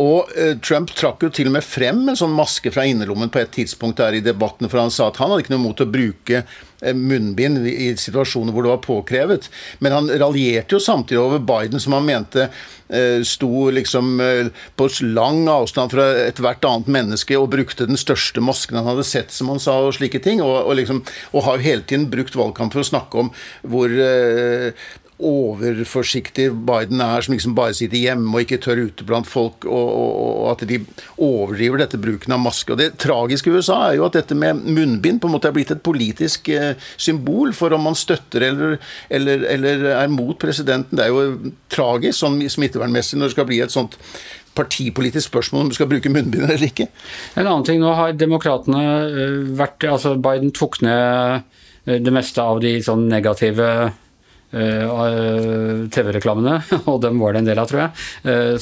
Og 0.00 0.30
Trump 0.64 0.92
trakk 0.96 1.17
trakk 1.18 1.26
jo 1.26 1.34
til 1.34 1.48
og 1.50 1.56
med 1.56 1.66
frem 1.66 2.04
en 2.06 2.16
sånn 2.18 2.34
maske 2.34 2.70
fra 2.70 2.84
innerlommen 2.86 3.30
på 3.34 3.40
et 3.42 3.50
tidspunkt 3.50 3.98
der 3.98 4.14
i 4.14 4.22
debatten, 4.22 4.68
for 4.70 4.78
han 4.78 4.92
sa 4.94 5.08
at 5.08 5.18
han 5.18 5.32
hadde 5.32 5.42
ikke 5.42 5.54
noe 5.56 5.64
mot 5.64 5.80
å 5.82 5.88
bruke 5.90 6.44
eh, 6.44 6.94
munnbind 6.94 7.66
i 7.66 7.90
situasjoner 7.98 8.54
hvor 8.54 8.62
det 8.62 8.70
var 8.70 8.84
påkrevet. 8.84 9.48
Men 9.82 9.96
han 9.96 10.10
raljerte 10.22 10.76
jo 10.76 10.82
samtidig 10.82 11.18
over 11.18 11.42
Biden, 11.42 11.82
som 11.82 11.96
han 11.96 12.06
mente 12.06 12.46
eh, 12.46 13.24
sto 13.26 13.66
liksom 13.74 14.20
eh, 14.22 14.52
på 14.78 14.88
lang 15.10 15.42
avstand 15.50 15.96
fra 15.96 16.06
ethvert 16.28 16.68
annet 16.70 16.92
menneske 17.00 17.38
og 17.38 17.50
brukte 17.56 17.88
den 17.90 17.98
største 17.98 18.44
masken 18.44 18.78
han 18.78 18.86
hadde 18.92 19.06
sett, 19.08 19.34
som 19.34 19.50
han 19.50 19.62
sa, 19.62 19.80
og 19.88 19.96
slike 19.98 20.22
ting. 20.22 20.44
Og, 20.44 20.54
og, 20.68 20.76
liksom, 20.78 21.02
og 21.32 21.48
har 21.48 21.58
jo 21.58 21.66
hele 21.66 21.82
tiden 21.88 22.06
brukt 22.12 22.38
valgkamp 22.38 22.76
for 22.76 22.86
å 22.86 22.90
snakke 22.92 23.26
om 23.26 23.34
hvor 23.66 23.90
overforsiktig 25.18 26.52
Biden 26.68 27.00
er, 27.02 27.24
som 27.24 27.34
liksom 27.34 27.54
bare 27.58 27.74
sitter 27.74 27.98
hjemme 27.98 28.30
og 28.30 28.44
ikke 28.44 28.60
tør 28.62 28.84
ute 28.86 29.06
blant 29.06 29.26
folk, 29.26 29.66
og, 29.66 29.88
og, 29.90 30.12
og, 30.22 30.44
at 30.52 30.62
de 30.70 30.78
overdriver 31.16 31.82
dette 31.82 31.98
bruken 32.00 32.36
av 32.36 32.42
maske. 32.44 32.72
Og 32.72 32.78
Det 32.78 32.92
tragiske 33.02 33.50
i 33.50 33.58
USA 33.58 33.80
er 33.88 33.98
jo 33.98 34.06
at 34.06 34.14
dette 34.14 34.38
med 34.38 34.62
munnbind 34.62 35.20
på 35.20 35.30
en 35.30 35.34
måte 35.34 35.50
er 35.50 35.56
blitt 35.56 35.74
et 35.74 35.82
politisk 35.82 36.52
eh, 36.54 36.78
symbol 36.96 37.52
for 37.56 37.74
om 37.74 37.88
man 37.90 37.98
støtter 37.98 38.46
eller, 38.50 38.78
eller, 39.10 39.46
eller, 39.50 39.86
er 39.98 40.14
mot 40.14 40.38
presidenten. 40.38 40.98
Det 40.98 41.08
er 41.08 41.14
jo 41.14 41.52
tragisk 41.72 42.22
sånn 42.22 42.40
smittevernmessig 42.46 43.18
når 43.18 43.30
det 43.30 43.38
skal 43.38 43.50
bli 43.50 43.62
et 43.64 43.74
sånt 43.74 43.98
partipolitisk 44.58 45.28
spørsmål 45.28 45.66
om 45.66 45.70
du 45.70 45.76
skal 45.78 45.90
bruke 45.90 46.10
munnbind 46.10 46.46
eller 46.46 46.66
ikke. 46.70 46.88
En 47.34 47.46
annen 47.46 47.66
ting, 47.66 47.82
nå 47.82 47.94
har 47.98 48.14
demokratene 48.18 48.84
eh, 49.06 49.38
vært 49.58 49.86
Altså 49.88 50.14
Biden 50.20 50.54
tok 50.54 50.78
ned 50.86 51.42
eh, 51.88 51.98
det 51.98 52.14
meste 52.14 52.42
av 52.42 52.62
de 52.62 52.78
sånn 52.84 53.08
negative 53.10 53.96
TV-reklamene, 54.48 56.62
og 56.90 57.02
dem 57.04 57.20
var 57.20 57.34
det 57.34 57.42
en 57.42 57.50
del 57.50 57.60
av, 57.60 57.68
tror 57.68 57.82
jeg, 57.82 57.90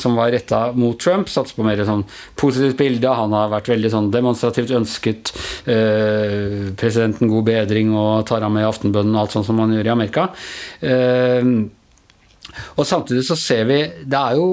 som 0.00 0.18
var 0.18 0.32
retta 0.34 0.60
mot 0.74 0.98
Trump. 0.98 1.30
Satser 1.30 1.58
på 1.58 1.66
mer 1.66 1.84
sånn 1.86 2.02
positivt 2.38 2.78
bilde. 2.80 3.06
Han 3.06 3.34
har 3.36 3.52
vært 3.54 3.70
veldig 3.70 3.92
sånn 3.92 4.10
demonstrativt 4.14 4.74
ønsket 4.74 5.32
presidenten 5.66 7.30
god 7.30 7.46
bedring 7.46 7.94
og 7.94 8.26
tar 8.26 8.42
ham 8.42 8.56
med 8.56 8.66
i 8.66 8.70
aftenbønnen 8.70 9.14
og 9.14 9.24
alt 9.24 9.36
sånt 9.36 9.48
som 9.48 9.60
man 9.60 9.74
gjør 9.76 9.90
i 9.90 9.94
Amerika. 9.94 10.30
Og 12.76 12.86
Samtidig 12.86 13.24
så 13.26 13.36
ser 13.38 13.64
vi 13.68 13.78
Det 14.06 14.18
er 14.18 14.36
jo 14.38 14.46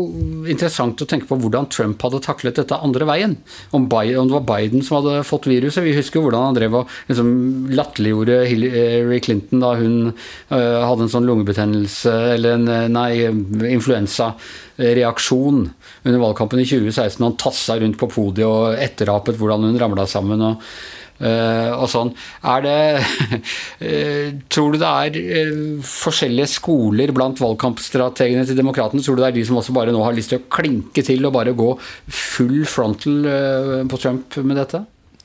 interessant 0.49 1.01
å 1.01 1.07
tenke 1.09 1.27
på 1.29 1.37
hvordan 1.39 1.69
Trump 1.71 2.01
hadde 2.03 2.21
taklet 2.25 2.57
dette 2.59 2.75
andre 2.75 3.07
veien. 3.07 3.35
Om, 3.71 3.87
Biden, 3.91 4.19
om 4.21 4.27
det 4.29 4.37
var 4.37 4.47
Biden 4.49 4.83
som 4.85 4.97
hadde 4.99 5.25
fått 5.27 5.47
viruset. 5.49 5.85
Vi 5.85 5.95
husker 5.97 6.19
jo 6.19 6.25
hvordan 6.27 6.47
han 6.49 6.57
drev 6.57 6.79
og 6.81 6.91
liksom 7.09 7.29
latterliggjorde 7.77 8.37
Hillary 8.49 9.19
Clinton 9.23 9.63
da 9.63 9.71
hun 9.79 9.95
uh, 10.11 10.81
hadde 10.83 11.05
en 11.05 11.13
sånn 11.13 11.29
lungebetennelse 11.29 12.13
eller 12.35 12.57
en 12.57 12.93
nei, 12.93 13.11
influensareaksjon 13.73 15.61
under 16.03 16.19
valgkampen 16.25 16.63
i 16.63 16.67
2016. 16.67 17.23
Han 17.23 17.39
tassa 17.39 17.77
rundt 17.79 17.99
på 18.01 18.11
podiet 18.11 18.47
og 18.49 18.75
etterapet 18.81 19.39
hvordan 19.39 19.69
hun 19.69 19.79
ramla 19.81 20.05
sammen. 20.09 20.43
og 20.43 20.55
og 21.23 21.87
sånn. 21.91 22.11
Er 22.43 22.63
det 22.65 22.77
uh, 22.99 24.29
Tror 24.53 24.73
du 24.73 24.79
det 24.81 24.89
er 24.89 25.19
uh, 25.49 25.83
forskjellige 25.87 26.51
skoler 26.57 27.13
blant 27.15 27.41
valgkampstrategene 27.41 28.45
til 28.47 28.59
demokratene? 28.59 29.03
Tror 29.03 29.17
du 29.17 29.23
det 29.23 29.31
er 29.31 29.37
de 29.37 29.45
som 29.47 29.59
også 29.61 29.75
bare 29.75 29.93
nå 29.93 30.01
har 30.03 30.15
lyst 30.17 30.33
til 30.33 30.41
å 30.41 30.47
klinke 30.51 31.05
til 31.05 31.23
og 31.27 31.35
bare 31.35 31.55
gå 31.57 31.69
full 32.07 32.63
frontal 32.69 33.87
på 33.89 33.99
Trump 34.01 34.37
med 34.43 34.59
dette? 34.59 34.83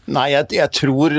Nei, 0.09 0.31
jeg, 0.33 0.47
jeg, 0.57 0.73
tror 0.73 1.13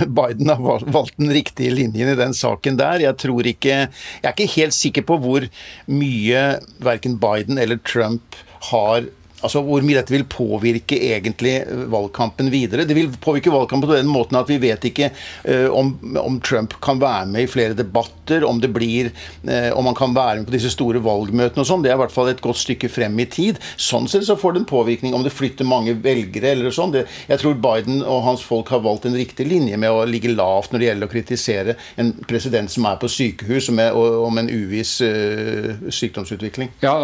Biden 0.00 0.48
har 0.48 0.84
valgt 0.88 1.18
den 1.20 1.32
riktige 1.34 1.74
linjen 1.76 2.08
i 2.14 2.16
den 2.16 2.32
saken 2.36 2.78
der. 2.80 3.02
Jeg 3.04 3.18
tror 3.20 3.44
ikke 3.50 3.74
Jeg 3.74 4.24
er 4.24 4.32
ikke 4.32 4.54
helt 4.54 4.76
sikker 4.76 5.04
på 5.10 5.18
hvor 5.20 5.44
mye 5.92 6.44
verken 6.80 7.18
Biden 7.20 7.60
eller 7.60 7.82
Trump 7.84 8.38
har 8.70 9.10
altså 9.40 9.62
hvor 9.64 9.84
mye 9.84 9.98
dette 9.98 10.14
vil 10.14 10.26
påvirke 10.30 10.98
egentlig 11.10 11.54
eh, 11.62 11.84
valgkampen 11.92 12.50
videre. 12.52 12.86
Det 12.88 12.96
vil 12.96 13.10
påvirke 13.22 13.52
valgkampen 13.52 13.88
på 13.88 13.98
den 13.98 14.10
måten 14.10 14.38
at 14.40 14.50
vi 14.50 14.58
vet 14.60 14.84
ikke 14.88 15.10
uh, 15.12 15.68
om, 15.76 15.92
om, 16.18 16.38
Trump 16.44 16.76
kan 16.82 17.00
være 17.00 17.28
med 17.30 17.44
i 17.44 17.50
flere 17.50 17.76
debatter, 17.76 18.44
om 18.46 18.60
det 18.62 18.70
blir 18.72 19.10
uh, 19.48 19.70
om 19.76 19.88
han 19.88 19.98
kan 19.98 20.14
være 20.16 20.40
med 20.40 20.48
på 20.48 20.54
disse 20.54 20.72
store 20.74 21.02
valgmøtene 21.04 21.64
og 21.64 21.68
sånn. 21.68 21.84
Det 21.84 21.92
er 21.92 21.98
i 21.98 22.02
hvert 22.02 22.14
fall 22.14 22.30
et 22.32 22.42
godt 22.44 22.60
stykke 22.60 22.90
frem 22.92 23.18
i 23.22 23.28
tid. 23.30 23.60
Sånn 23.80 24.08
sett 24.10 24.26
så 24.28 24.38
får 24.40 24.56
det 24.56 24.62
en 24.64 24.70
påvirkning 24.70 25.16
om 25.16 25.24
det 25.26 25.34
flytter 25.34 25.68
mange 25.68 25.96
velgere 26.02 26.54
eller 26.54 26.74
sånn. 26.74 26.94
Jeg 27.00 27.42
tror 27.42 27.58
Biden 27.60 28.02
og 28.04 28.24
hans 28.26 28.44
folk 28.46 28.70
har 28.74 28.82
valgt 28.84 29.08
en 29.08 29.18
riktig 29.18 29.46
linje 29.50 29.78
med 29.80 29.92
å 29.92 30.04
ligge 30.08 30.32
lavt 30.32 30.72
når 30.72 30.82
det 30.82 30.90
gjelder 30.90 31.10
å 31.10 31.14
kritisere 31.14 31.76
en 32.00 32.12
president 32.28 32.72
som 32.72 32.86
er 32.90 33.00
på 33.00 33.10
sykehus 33.10 33.70
med, 33.74 33.94
og, 33.96 34.20
om 34.26 34.40
en 34.40 34.50
uviss 34.50 34.96
uh, 35.04 35.90
sykdomsutvikling. 35.92 36.72
Ja, 36.84 36.94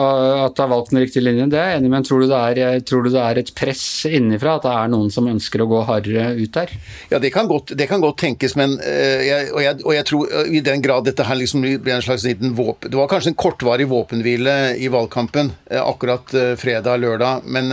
at 0.47 0.57
det 0.57 0.65
har 0.65 0.73
valgt 0.73 0.93
den 0.93 1.03
riktige 1.05 1.25
linjen, 1.25 1.51
det 1.53 1.61
er 1.61 1.73
jeg 1.73 1.83
enig 1.83 1.93
med. 1.93 2.07
Tror 2.07 2.23
du 2.23 2.26
det 2.31 2.39
er, 2.39 2.81
tror 2.87 3.07
du 3.07 3.11
det 3.15 3.23
er 3.23 3.41
et 3.41 3.53
press 3.57 3.85
innenfra, 4.09 4.57
at 4.59 4.67
det 4.67 4.73
er 4.75 4.93
noen 4.93 5.13
som 5.13 5.29
ønsker 5.31 5.63
å 5.63 5.69
gå 5.71 5.83
hardere 5.89 6.31
ut 6.39 6.53
der? 6.57 6.73
Ja, 7.11 7.21
det 7.23 7.33
kan 7.35 7.49
godt, 7.51 7.75
det 7.79 7.89
kan 7.91 8.03
godt 8.03 8.19
tenkes, 8.23 8.57
men 8.59 8.77
uh, 8.81 9.21
jeg, 9.23 9.51
og, 9.53 9.61
jeg, 9.65 9.79
og, 9.85 9.93
jeg, 9.97 10.07
tror 10.11 10.33
uh, 10.33 10.51
i 10.51 10.63
den 10.65 10.85
grad 10.85 11.07
dette 11.09 11.27
her 11.27 11.39
liksom 11.39 11.65
blir 11.65 11.95
en 11.97 12.05
slags 12.05 12.27
liten 12.27 12.55
våpen 12.57 12.93
Det 12.93 12.99
var 12.99 13.11
kanskje 13.11 13.33
en 13.33 13.39
kortvarig 13.39 13.89
våpenhvile 13.91 14.57
i 14.81 14.91
valgkampen 14.93 15.53
akkurat 15.77 16.33
fredag-lørdag, 16.61 17.47
men 17.53 17.71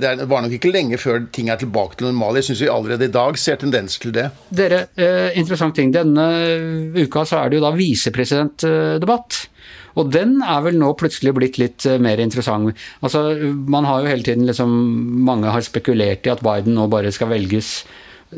det 0.00 0.26
var 0.28 0.42
nok 0.44 0.54
ikke 0.56 0.72
lenge 0.72 0.98
før 1.00 1.26
ting 1.32 1.50
er 1.52 1.60
tilbake 1.60 1.98
til 1.98 2.08
normalt. 2.08 2.40
Jeg 2.40 2.50
syns 2.50 2.62
vi 2.64 2.70
allerede 2.72 3.08
i 3.08 3.12
dag 3.14 3.38
ser 3.40 3.58
tendenser 3.60 4.02
til 4.02 4.14
det. 4.16 4.26
Dere, 4.56 4.82
interessant 5.38 5.76
ting. 5.78 5.92
Denne 5.94 6.26
uka 6.96 7.24
så 7.28 7.42
er 7.42 7.52
det 7.52 7.60
jo 7.60 7.66
da 7.66 7.72
visepresidentdebatt. 7.76 9.46
Og 9.96 10.10
den 10.12 10.40
er 10.44 10.64
vel 10.64 10.76
nå 10.80 10.90
plutselig 10.98 11.34
blitt 11.36 11.60
litt 11.60 11.86
eh, 11.88 12.00
mer 12.02 12.20
interessant. 12.22 12.76
Altså, 13.04 13.22
man 13.68 13.88
har 13.88 14.02
jo 14.02 14.10
hele 14.12 14.26
tiden 14.26 14.48
liksom 14.48 14.74
Mange 15.26 15.52
har 15.52 15.64
spekulert 15.64 16.26
i 16.26 16.32
at 16.34 16.44
Biden 16.44 16.76
nå 16.76 16.86
bare 16.92 17.12
skal 17.14 17.32
velges 17.32 17.78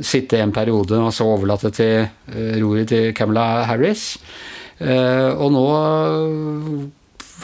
sitte 0.04 0.38
en 0.42 0.52
periode 0.52 0.98
og 1.00 1.12
så 1.16 1.24
overlate 1.24 1.70
til 1.72 2.02
uh, 2.04 2.54
roret 2.60 2.90
til 2.92 3.14
Camilla 3.16 3.64
Harris. 3.64 4.18
Uh, 4.78 5.32
og 5.40 5.48
nå 5.54 5.64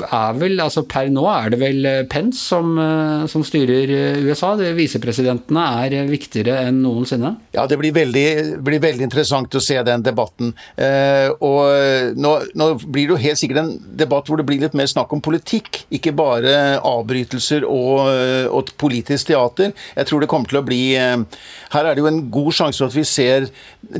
er 0.02 0.34
vel 0.38 0.58
altså 0.62 0.84
Per 0.90 1.08
nå 1.12 1.24
er 1.30 1.52
det 1.52 1.58
vel 1.60 1.86
eh, 1.86 2.00
Pence 2.10 2.40
som, 2.40 2.74
eh, 2.80 3.24
som 3.30 3.44
styrer 3.46 3.90
eh, 3.94 4.20
USA. 4.24 4.54
Visepresidentene 4.76 5.64
er 5.84 6.08
viktigere 6.08 6.56
enn 6.68 6.80
noensinne. 6.84 7.34
Ja, 7.54 7.66
det 7.70 7.78
blir 7.80 7.94
veldig, 7.94 8.26
blir 8.64 8.82
veldig 8.82 9.06
interessant 9.06 9.54
å 9.54 9.62
se 9.62 9.78
den 9.86 10.04
debatten. 10.04 10.52
Eh, 10.76 11.30
og 11.44 12.16
nå, 12.18 12.32
nå, 12.58 12.68
blir 12.84 13.08
det 13.08 13.14
jo 13.14 13.20
helt 13.22 13.40
sikkert 13.40 13.62
en 13.62 13.72
debatt 14.04 14.28
hvor 14.28 14.40
det 14.40 14.46
blir 14.48 14.62
litt 14.64 14.76
mer 14.76 14.88
snakk 14.90 15.12
om 15.14 15.22
politikk, 15.24 15.84
ikke 15.94 16.14
bare 16.16 16.80
avbrytelser 16.84 17.66
og, 17.68 18.10
og 18.54 18.74
politisk 18.80 19.30
teater. 19.30 19.74
Jeg 19.94 20.10
tror 20.10 20.24
det 20.24 20.30
kommer 20.30 20.50
til 20.50 20.60
å 20.60 20.66
bli 20.66 20.82
Her 20.94 21.84
er 21.84 21.94
det 21.94 22.02
jo 22.02 22.10
en 22.10 22.22
god 22.32 22.52
sjanse 22.56 22.80
for 22.80 22.90
at 22.90 22.96
vi 22.96 23.06
ser 23.06 23.48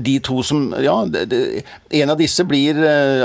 de 0.05 0.17
to 0.25 0.41
som 0.47 0.67
Ja, 0.83 0.97
det, 1.09 1.27
det, 1.31 1.65
en 1.95 2.13
av 2.13 2.19
disse 2.19 2.45
blir 2.49 2.79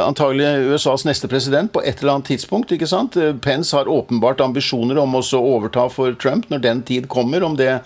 antagelig 0.03 0.73
USAs 0.73 1.05
neste 1.07 1.29
president 1.31 1.71
på 1.73 1.81
et 1.85 2.01
eller 2.01 2.17
annet 2.17 2.31
tidspunkt 2.33 2.58
tidspunkt. 2.59 2.71
ikke 2.71 2.87
sant? 2.87 3.41
Pence 3.41 3.75
har 3.75 3.87
åpenbart 3.87 4.41
ambisjoner 4.41 4.97
om 4.97 5.15
å 5.15 5.23
overta 5.39 5.89
for 5.89 6.13
Trump 6.13 6.49
når 6.49 6.59
den 6.61 6.81
tid 6.83 7.07
kommer. 7.07 7.43
om 7.43 7.55
det 7.55 7.81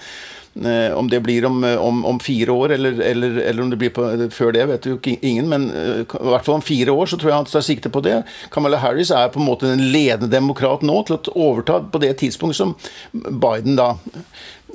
eh, 0.55 0.93
om 0.93 1.09
det 1.09 1.19
blir 1.21 1.45
om, 1.45 1.63
om, 1.63 2.05
om 2.05 2.19
fire 2.19 2.51
år, 2.51 2.73
eller, 2.73 3.01
eller, 3.01 3.37
eller, 3.41 3.61
om 3.63 3.69
det 3.69 3.77
blir 3.77 3.89
på, 3.89 4.29
før 4.31 4.51
det, 4.53 4.65
vet 4.65 4.85
jo 4.85 4.99
ingen. 5.03 5.49
Men 5.49 5.71
eh, 5.71 6.01
i 6.01 6.29
hvert 6.29 6.45
fall 6.45 6.55
om 6.55 6.61
fire 6.61 6.91
år 6.91 7.07
så 7.07 7.17
tror 7.17 7.31
jeg 7.31 7.37
han 7.37 7.45
tar 7.45 7.61
sikte 7.61 7.89
på 7.89 8.03
det. 8.03 8.23
Kamala 8.51 8.77
Harris 8.77 9.11
er 9.11 9.31
på 9.33 9.39
en 9.39 9.47
måte 9.47 9.71
den 9.71 9.91
ledende 9.91 10.29
demokrat 10.29 10.83
nå 10.83 11.03
til 11.07 11.17
å 11.17 11.49
overta 11.49 11.81
på 11.81 12.01
det 12.03 12.15
tidspunktet 12.21 12.61
som 12.61 12.75
Biden 13.13 13.77
da 13.77 13.95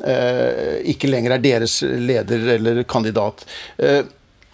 eh, 0.04 0.78
ikke 0.94 1.10
lenger 1.10 1.36
er 1.36 1.44
deres 1.44 1.80
leder 1.82 2.54
eller 2.58 2.82
kandidat. 2.88 3.46
Eh, 3.78 4.02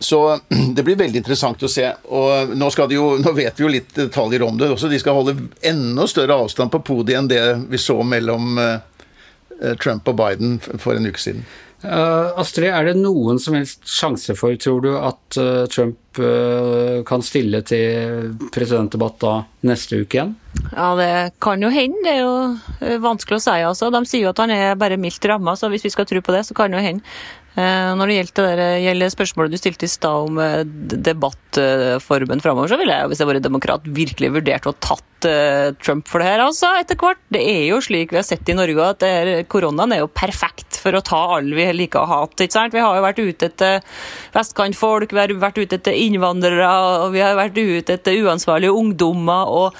så 0.05 0.21
det 0.77 0.85
blir 0.87 0.99
veldig 1.01 1.23
interessant 1.23 1.63
å 1.63 1.71
se. 1.71 1.87
Og 2.13 2.55
nå, 2.57 2.71
jo, 2.93 3.11
nå, 3.21 3.35
vet 3.37 3.59
vi 3.59 3.67
jo 3.67 3.73
litt 3.73 3.95
detaljer 3.97 4.47
om 4.47 4.59
det 4.61 4.71
også. 4.75 4.91
De 4.93 5.01
skal 5.03 5.19
holde 5.19 5.37
enda 5.65 6.09
større 6.11 6.39
avstand 6.45 6.73
på 6.75 6.85
podiet 6.87 7.21
enn 7.21 7.31
det 7.31 7.45
vi 7.73 7.81
så 7.81 7.99
mellom 8.07 8.59
eh, 8.61 9.75
Trump 9.83 10.09
og 10.11 10.19
Biden 10.21 10.59
for 10.63 10.97
en 10.97 11.09
uke 11.09 11.23
siden. 11.23 11.45
Uh, 11.85 12.33
Astrid, 12.41 12.71
er 12.73 12.87
det 12.89 12.95
noen 12.97 13.37
som 13.43 13.59
helst 13.59 13.83
sjanse 13.91 14.33
for, 14.39 14.57
tror 14.57 14.81
du, 14.81 14.95
at 14.97 15.37
uh, 15.37 15.67
Trump 15.69 16.17
uh, 16.17 17.03
kan 17.05 17.21
stille 17.21 17.61
til 17.69 18.31
presidentdebatt 18.55 19.19
da 19.21 19.35
neste 19.69 20.01
uke 20.01 20.17
igjen? 20.17 20.33
Ja, 20.71 20.95
det 20.97 21.11
kan 21.45 21.61
jo 21.61 21.69
hende. 21.75 22.01
Det 22.07 22.15
er 22.15 22.23
jo 22.23 23.03
vanskelig 23.05 23.37
å 23.37 23.45
si. 23.45 23.59
altså. 23.69 23.93
De 23.93 24.01
sier 24.09 24.25
jo 24.25 24.33
at 24.33 24.41
han 24.41 24.55
er 24.55 24.81
bare 24.81 24.97
mildt 25.01 25.29
ramma, 25.29 25.59
så 25.61 25.69
hvis 25.73 25.85
vi 25.85 25.93
skal 25.93 26.09
tro 26.09 26.25
på 26.25 26.33
det, 26.33 26.47
så 26.49 26.57
kan 26.57 26.73
det 26.73 26.81
jo 26.81 26.87
hende. 26.89 27.17
Eh, 27.55 27.91
når 27.95 28.11
det 28.11 28.15
gjelder, 28.17 28.57
der, 28.59 28.77
gjelder 28.83 29.11
spørsmålet 29.13 29.53
du 29.55 29.61
stilte 29.61 29.87
i 29.87 29.91
stad 29.93 30.27
om 30.27 30.39
eh, 30.43 30.65
debattformen 31.07 32.43
framover, 32.43 32.73
så 32.73 32.79
ville 32.81 32.97
jeg, 32.97 33.11
hvis 33.13 33.23
jeg 33.23 33.31
var 33.31 33.39
demokrat, 33.45 33.87
virkelig 33.87 34.33
vurdert 34.35 34.67
å 34.67 34.73
tatt 34.83 35.29
eh, 35.31 35.69
Trump 35.79 36.11
for 36.11 36.19
det 36.19 36.33
her, 36.33 36.43
altså, 36.43 36.73
etter 36.81 36.99
hvert. 36.99 37.21
Det 37.31 37.45
er 37.47 37.63
jo 37.69 37.79
slik 37.85 38.11
vi 38.11 38.19
har 38.19 38.27
sett 38.27 38.51
i 38.51 38.57
Norge 38.59 38.89
at 38.91 39.07
er, 39.07 39.33
koronaen 39.47 39.95
er 39.95 40.03
jo 40.03 40.11
perfekt 40.11 40.81
for 40.83 40.99
å 40.99 41.05
ta 41.07 41.21
alle 41.37 41.55
vi 41.55 41.69
liker 41.79 42.03
å 42.03 42.11
hate. 42.11 42.49
ikke 42.49 42.59
sant? 42.59 42.75
Vi 42.75 42.83
har 42.83 42.99
jo 42.99 43.07
vært 43.07 43.23
ute 43.23 43.51
etter 43.53 44.01
vestkantfolk, 44.35 45.15
vi 45.15 45.23
har 45.23 45.37
vært 45.47 45.63
ute 45.63 45.79
etter 45.79 45.95
innvandrere, 45.95 46.73
og 47.05 47.15
vi 47.15 47.23
har 47.23 47.39
vært 47.39 47.61
ute 47.61 48.01
etter 48.01 48.19
uansvarlige 48.27 48.75
ungdommer. 48.75 49.47
og 49.47 49.79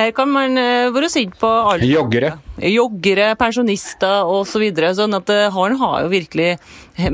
her 0.00 0.14
kan 0.16 0.30
man 0.32 0.56
være 0.94 1.10
sint 1.12 1.36
på 1.40 1.48
alt. 1.48 1.84
Joggere. 1.86 2.34
Joggere, 2.60 3.32
pensjonister 3.40 4.24
osv. 4.28 4.48
Så 4.50 4.62
videre, 4.62 4.90
sånn 4.96 5.14
at 5.16 5.30
han 5.54 5.76
har 5.80 6.02
jo 6.04 6.10
virkelig 6.12 6.54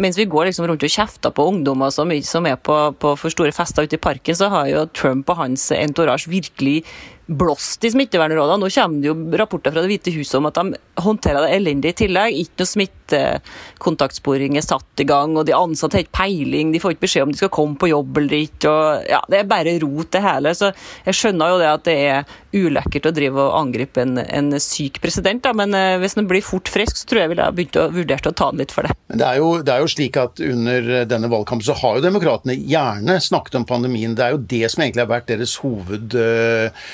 mens 0.00 0.16
vi 0.18 0.26
går 0.26 0.48
liksom 0.48 0.66
rundt 0.66 0.82
og 0.86 0.90
kjefter 0.90 1.30
på 1.34 1.44
ungdommer 1.52 1.92
som, 1.94 2.10
som 2.26 2.46
er 2.48 2.56
på, 2.58 2.76
på, 2.98 3.12
for 3.20 3.30
store 3.32 3.54
fester 3.54 3.86
ute 3.86 3.98
i 3.98 4.02
parken, 4.02 4.34
så 4.38 4.48
har 4.50 4.70
jo 4.70 4.86
Trump 4.96 5.30
og 5.30 5.42
hans 5.44 5.68
entourage 5.76 6.30
virkelig 6.32 6.80
blåst 7.26 7.84
i 7.84 7.90
smittevernrådene. 7.90 8.62
Nå 8.62 8.70
kommer 8.70 9.02
det 9.02 9.10
jo 9.10 9.38
rapporter 9.38 9.74
fra 9.74 9.82
Det 9.82 9.90
hvite 9.90 10.14
huset 10.14 10.38
om 10.38 10.46
at 10.46 10.58
de 10.58 10.78
håndterer 11.02 11.42
det 11.42 11.56
elendig 11.56 11.92
i 11.92 11.98
tillegg. 12.04 12.38
Ikke 12.42 12.62
noe 12.62 12.70
smittekontaktsporing 12.70 14.58
er 14.58 14.66
satt 14.66 15.02
i 15.02 15.08
gang, 15.08 15.34
og 15.34 15.48
de 15.48 15.56
ansatte 15.56 15.98
har 15.98 16.06
ikke 16.06 16.20
peiling. 16.20 16.72
De 16.74 16.80
får 16.82 16.94
ikke 16.94 17.06
beskjed 17.06 17.26
om 17.26 17.34
de 17.34 17.40
skal 17.40 17.52
komme 17.54 17.78
på 17.80 17.90
jobb 17.90 18.22
eller 18.22 18.38
ikke. 18.46 18.70
Og, 18.70 19.06
ja, 19.10 19.20
det 19.32 19.40
er 19.40 19.50
bare 19.50 19.76
rot, 19.82 20.12
det 20.14 20.22
hele. 20.22 20.54
Så 20.54 20.70
jeg 21.08 21.18
skjønner 21.18 21.52
jo 21.52 21.62
det 21.62 21.70
at 21.72 21.86
det 21.88 21.96
er 22.06 22.36
ulekkert 22.56 23.10
å 23.10 23.12
drive 23.12 23.42
og 23.42 23.56
angripe 23.58 24.00
en, 24.00 24.16
en 24.22 24.54
syk 24.62 25.02
president, 25.02 25.42
da. 25.44 25.52
men 25.52 25.74
eh, 25.76 25.98
hvis 26.00 26.14
han 26.16 26.28
blir 26.30 26.44
fort 26.46 26.70
frisk, 26.72 26.96
så 26.96 27.10
tror 27.10 27.20
jeg 27.20 27.32
ville 27.34 27.44
jeg 27.44 27.56
begynt 27.58 27.80
å 27.82 27.88
vurdere 27.92 28.30
å 28.30 28.36
ta 28.38 28.48
han 28.48 28.62
litt 28.62 28.72
for 28.72 28.86
det. 28.86 28.94
Men 29.10 29.20
det 29.20 29.26
er, 29.26 29.40
jo, 29.42 29.50
det 29.66 29.74
er 29.74 29.82
jo 29.82 29.90
slik 29.92 30.16
at 30.22 30.40
under 30.40 30.88
denne 31.10 31.28
valgkampen 31.28 31.66
så 31.66 31.76
har 31.82 31.98
jo 31.98 32.06
demokratene 32.06 32.56
gjerne 32.56 33.18
snakket 33.20 33.58
om 33.60 33.66
pandemien. 33.68 34.14
Det 34.16 34.24
er 34.24 34.32
jo 34.32 34.40
det 34.40 34.70
som 34.72 34.86
egentlig 34.86 35.04
har 35.04 35.12
vært 35.12 35.28
deres 35.34 35.58
hoved... 35.60 36.16
Øh, 36.16 36.86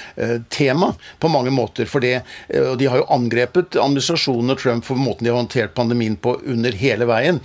tema 0.52 0.92
på 1.20 1.30
mange 1.32 1.52
måter. 1.54 1.88
For 1.90 2.04
det, 2.04 2.22
og 2.58 2.76
de 2.80 2.88
har 2.90 3.02
jo 3.02 3.08
angrepet 3.14 3.78
administrasjonen 3.80 4.54
og 4.54 4.60
Trump 4.60 4.86
for 4.86 5.00
måten 5.00 5.26
de 5.26 5.32
har 5.32 5.40
håndtert 5.40 5.74
pandemien 5.76 6.16
på 6.16 6.36
under 6.48 6.74
hele 6.76 7.08
veien. 7.08 7.40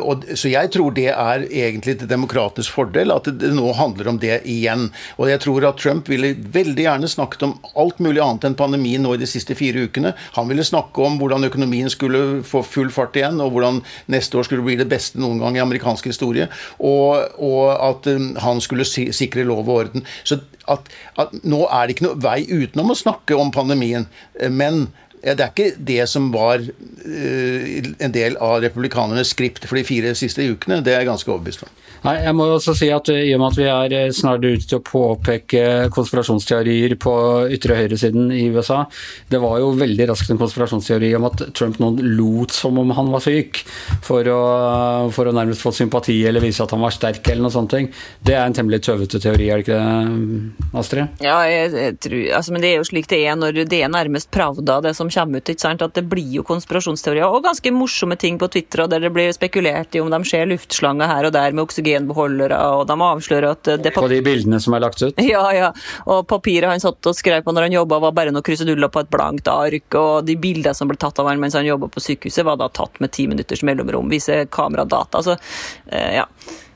Og, 0.00 0.26
så 0.38 0.52
jeg 0.52 0.72
tror 0.74 0.94
det 0.96 1.08
er 1.12 1.46
egentlig 1.46 1.98
til 2.00 2.10
demokratenes 2.10 2.70
fordel 2.72 3.12
at 3.14 3.28
det 3.40 3.52
nå 3.54 3.72
handler 3.76 4.12
om 4.12 4.20
det 4.22 4.40
igjen. 4.48 4.88
Og 5.18 5.30
jeg 5.30 5.42
tror 5.44 5.68
at 5.68 5.80
Trump 5.82 6.08
ville 6.10 6.34
veldig 6.54 6.86
gjerne 6.86 7.10
snakket 7.10 7.46
om 7.46 7.54
alt 7.78 8.00
mulig 8.02 8.22
annet 8.22 8.48
enn 8.48 8.58
pandemien 8.58 9.02
nå 9.04 9.14
i 9.16 9.22
de 9.22 9.28
siste 9.30 9.56
fire 9.58 9.86
ukene. 9.86 10.14
Han 10.36 10.50
ville 10.50 10.66
snakke 10.66 11.04
om 11.04 11.18
hvordan 11.20 11.48
økonomien 11.48 11.90
skulle 11.92 12.42
få 12.46 12.64
full 12.66 12.92
fart 12.94 13.16
igjen, 13.18 13.40
og 13.42 13.54
hvordan 13.54 13.82
neste 14.12 14.38
år 14.38 14.48
skulle 14.48 14.66
bli 14.66 14.78
det 14.80 14.88
beste 14.90 15.20
noen 15.22 15.42
gang 15.42 15.58
i 15.58 15.64
amerikansk 15.64 16.10
historie. 16.12 16.48
Og, 16.78 17.38
og 17.42 17.68
at 17.76 18.10
han 18.44 18.62
skulle 18.64 18.86
sikre 18.86 19.46
lov 19.48 19.66
og 19.66 19.78
orden. 19.82 20.06
Så 20.24 20.40
at, 20.70 20.90
at 21.18 21.32
nå 21.42 21.64
er 21.66 21.86
det 21.86 21.96
ikke 21.96 22.08
noe 22.08 22.22
vei 22.22 22.40
utenom 22.46 22.92
å 22.92 22.98
snakke 22.98 23.38
om 23.38 23.52
pandemien. 23.54 24.06
Men 24.50 24.86
det 25.22 25.38
er 25.38 25.52
ikke 25.52 25.78
det 25.78 26.02
som 26.10 26.30
var 26.34 26.62
uh, 26.62 27.92
en 28.02 28.14
del 28.14 28.36
av 28.42 28.58
republikanernes 28.64 29.30
skript 29.34 29.68
for 29.68 29.78
de 29.78 29.86
fire 29.86 30.14
siste 30.18 30.42
ukene. 30.42 30.82
Det 30.82 30.94
er 30.94 31.02
jeg 31.02 31.12
ganske 31.12 31.30
overbevist 31.30 31.66
om. 31.66 31.72
Nei, 32.02 32.16
jeg 32.24 32.34
må 32.34 32.48
også 32.50 32.74
si 32.74 32.88
at 32.90 33.06
I 33.14 33.30
og 33.36 33.38
med 33.38 33.52
at 33.52 33.58
vi 33.60 33.66
er 33.70 33.92
eh, 33.94 34.14
snart 34.14 34.42
ute 34.42 34.66
til 34.66 34.80
å 34.80 34.82
påpeke 34.82 35.62
konspirasjonsteorier 35.94 36.96
på 36.98 37.12
ytre 37.54 37.76
høyresiden 37.78 38.32
i 38.34 38.48
USA 38.50 38.80
Det 39.30 39.38
var 39.42 39.60
jo 39.62 39.68
veldig 39.78 40.08
raskt 40.10 40.32
en 40.34 40.40
konspirasjonsteori 40.40 41.12
om 41.14 41.28
at 41.28 41.44
Trump 41.54 41.78
nå 41.78 41.92
lot 42.02 42.54
som 42.54 42.80
om 42.82 42.90
han 42.96 43.12
var 43.12 43.22
syk, 43.22 43.60
for 44.02 44.26
å, 44.26 44.40
for 45.14 45.30
å 45.30 45.34
nærmest 45.36 45.62
få 45.62 45.70
sympati 45.76 46.16
eller 46.26 46.42
vise 46.42 46.64
at 46.64 46.74
han 46.74 46.82
var 46.82 46.94
sterk 46.94 47.22
eller 47.30 47.46
noe 47.46 47.54
sånt. 47.54 47.76
Det 48.26 48.34
er 48.34 48.42
en 48.48 48.56
temmelig 48.56 48.82
tøvete 48.82 49.20
teori, 49.22 49.46
er 49.52 49.62
det 49.62 49.66
ikke 49.68 49.78
det, 49.78 50.66
Astrid? 50.82 51.22
Ja, 51.22 51.38
jeg, 51.46 51.70
jeg 51.76 51.96
tror, 52.02 52.18
altså, 52.40 52.56
men 52.56 52.66
det 52.66 52.72
er 52.72 52.82
jo 52.82 52.88
slik 52.90 53.08
det 53.12 53.22
er 53.30 53.38
når 53.38 53.62
det 53.70 53.78
er 53.78 53.92
nærmest 53.92 54.32
pravda, 54.34 54.80
det 54.82 54.96
som 54.98 55.11
kommer 55.14 55.42
ut. 55.42 55.52
ikke 55.52 55.64
sant? 55.64 55.82
At 55.84 55.94
det 55.98 56.04
blir 56.10 56.28
jo 56.38 56.44
konspirasjonsteorier 56.46 57.28
og 57.28 57.44
ganske 57.44 57.72
morsomme 57.74 58.16
ting 58.20 58.38
på 58.40 58.48
Twitter, 58.52 58.84
og 58.84 58.92
der 58.92 59.04
det 59.04 59.12
blir 59.14 59.32
spekulert 59.34 59.94
i 59.94 60.02
om 60.02 60.10
de 60.12 60.20
ser 60.28 60.48
luftslanger 60.50 61.10
her 61.10 61.28
og 61.28 61.34
der 61.36 61.54
med 61.54 61.64
oksygenbeholdere, 61.66 62.58
og 62.76 62.86
de 62.90 62.96
avslører 63.08 63.48
at 63.52 63.72
det 63.84 63.94
På 63.96 64.08
de 64.10 64.22
bildene 64.24 64.60
som 64.62 64.76
er 64.76 64.84
lagt 64.86 65.02
ut? 65.02 65.20
Ja, 65.32 65.44
ja. 65.54 65.70
Og 66.10 66.26
papiret 66.28 66.68
han 66.68 66.82
satt 66.82 67.06
og 67.08 67.16
skrev 67.16 67.44
på 67.44 67.54
når 67.54 67.68
han 67.68 67.78
jobba, 67.78 68.00
var 68.08 68.16
bare 68.16 68.34
noen 68.34 68.44
kruseduller 68.44 68.90
på 68.92 69.04
et 69.04 69.12
blankt 69.12 69.48
ark, 69.48 69.96
og 69.98 70.26
de 70.28 70.36
bildene 70.40 70.74
som 70.76 70.90
ble 70.90 70.98
tatt 71.00 71.20
av 71.22 71.30
han 71.30 71.40
mens 71.40 71.56
han 71.58 71.68
jobba 71.68 71.88
på 71.92 72.02
sykehuset, 72.02 72.44
var 72.46 72.58
da 72.60 72.68
tatt 72.72 73.00
med 73.02 73.14
ti 73.14 73.28
minutters 73.30 73.64
mellomrom, 73.66 74.10
viser 74.12 74.44
kameradata. 74.52 75.22
Så, 75.22 75.38
eh, 75.86 76.18
ja. 76.18 76.26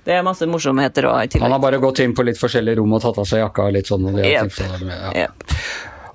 Det 0.07 0.15
er 0.15 0.23
masse 0.23 0.47
morsomheter 0.47 1.09
òg. 1.11 1.35
Han 1.43 1.51
har 1.51 1.59
bare 1.59 1.81
gått 1.83 1.99
inn 2.05 2.15
på 2.15 2.23
litt 2.23 2.39
forskjellige 2.39 2.79
rom 2.79 2.93
og 2.95 3.03
tatt 3.03 3.19
av 3.19 3.27
seg 3.27 3.43
jakka 3.43 3.67
og 3.67 3.75
litt 3.75 3.91
sånn. 3.91 4.07
Og 4.07 4.21
yep. 4.23 4.55
ja. 4.87 5.25
yep. 5.25 5.47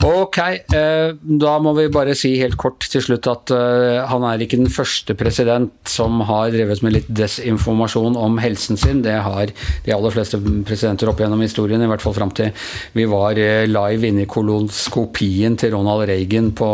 Ok, 0.02 0.38
eh, 0.74 1.12
da 1.22 1.52
må 1.62 1.76
vi 1.78 1.84
bare 1.94 2.16
si 2.18 2.32
helt 2.40 2.56
kort 2.58 2.88
til 2.90 3.04
slutt 3.06 3.28
at 3.30 3.52
eh, 3.54 4.00
han 4.10 4.24
er 4.26 4.42
ikke 4.42 4.58
den 4.58 4.72
første 4.74 5.14
president 5.18 5.76
som 5.86 6.24
har 6.26 6.50
drevet 6.56 6.82
med 6.82 6.96
litt 6.96 7.12
desinformasjon 7.20 8.18
om 8.18 8.40
helsen 8.42 8.82
sin. 8.82 9.04
Det 9.06 9.14
har 9.22 9.54
de 9.54 9.94
aller 9.94 10.16
fleste 10.16 10.42
presidenter 10.66 11.12
opp 11.12 11.22
gjennom 11.22 11.46
historien, 11.46 11.86
i 11.86 11.92
hvert 11.92 12.02
fall 12.02 12.18
fram 12.18 12.34
til 12.34 12.50
vi 12.98 13.06
var 13.12 13.38
eh, 13.38 13.68
live 13.70 14.10
inne 14.10 14.26
i 14.26 14.32
kolonskopien 14.32 15.60
til 15.62 15.76
Ronald 15.78 16.08
Reagan 16.10 16.50
på 16.58 16.72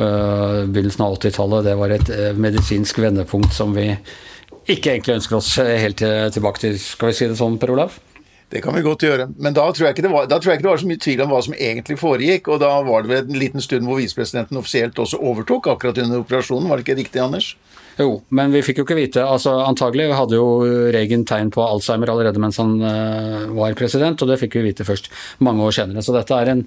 begynnelsen 0.00 1.04
av 1.04 1.18
80-tallet. 1.18 1.66
Det 1.68 1.76
var 1.76 1.92
et 1.92 2.12
medisinsk 2.40 3.02
vendepunkt 3.04 3.52
som 3.52 3.76
vi 3.76 3.90
ikke 4.70 4.94
egentlig 4.94 5.18
ønsker 5.18 5.42
oss 5.42 5.58
helt 5.60 6.00
tilbake 6.00 6.64
til, 6.64 6.80
skal 6.80 7.10
vi 7.10 7.18
si 7.20 7.28
det 7.28 7.36
sånn, 7.36 7.60
Per 7.60 7.74
Olav? 7.76 8.00
Det 8.50 8.60
kan 8.64 8.74
vi 8.74 8.82
godt 8.82 9.04
gjøre. 9.06 9.28
Men 9.38 9.54
da 9.54 9.62
tror, 9.70 9.92
var, 10.10 10.26
da 10.26 10.38
tror 10.38 10.50
jeg 10.50 10.58
ikke 10.58 10.66
det 10.66 10.72
var 10.72 10.80
så 10.82 10.88
mye 10.90 11.02
tvil 11.04 11.20
om 11.22 11.30
hva 11.30 11.40
som 11.46 11.54
egentlig 11.54 11.96
foregikk. 12.00 12.48
Og 12.50 12.58
da 12.62 12.70
var 12.86 13.04
det 13.04 13.12
vel 13.12 13.28
en 13.30 13.38
liten 13.38 13.62
stund 13.62 13.86
hvor 13.86 14.00
visepresidenten 14.00 14.58
offisielt 14.58 14.98
også 14.98 15.20
overtok 15.22 15.70
akkurat 15.70 16.00
under 16.02 16.24
operasjonen. 16.24 16.66
Var 16.70 16.80
det 16.80 16.88
ikke 16.88 16.98
riktig, 16.98 17.22
Anders? 17.22 17.52
Jo, 18.00 18.14
men 18.32 18.52
vi 18.54 18.62
fikk 18.64 18.80
jo 18.80 18.84
ikke 18.86 18.96
vite 18.96 19.24
altså 19.28 19.58
Antagelig 19.66 20.06
hadde 20.16 20.38
jo 20.38 20.62
Reagan 20.94 21.26
tegn 21.28 21.50
på 21.52 21.60
Alzheimer 21.60 22.08
allerede 22.12 22.40
mens 22.40 22.56
han 22.60 22.78
uh, 22.80 23.50
var 23.52 23.76
president, 23.76 24.22
og 24.22 24.30
det 24.30 24.38
fikk 24.40 24.56
vi 24.56 24.70
vite 24.70 24.86
først 24.88 25.10
mange 25.44 25.66
år 25.66 25.74
senere. 25.76 26.04
Så 26.04 26.14
dette 26.14 26.36
er 26.36 26.52
en, 26.54 26.62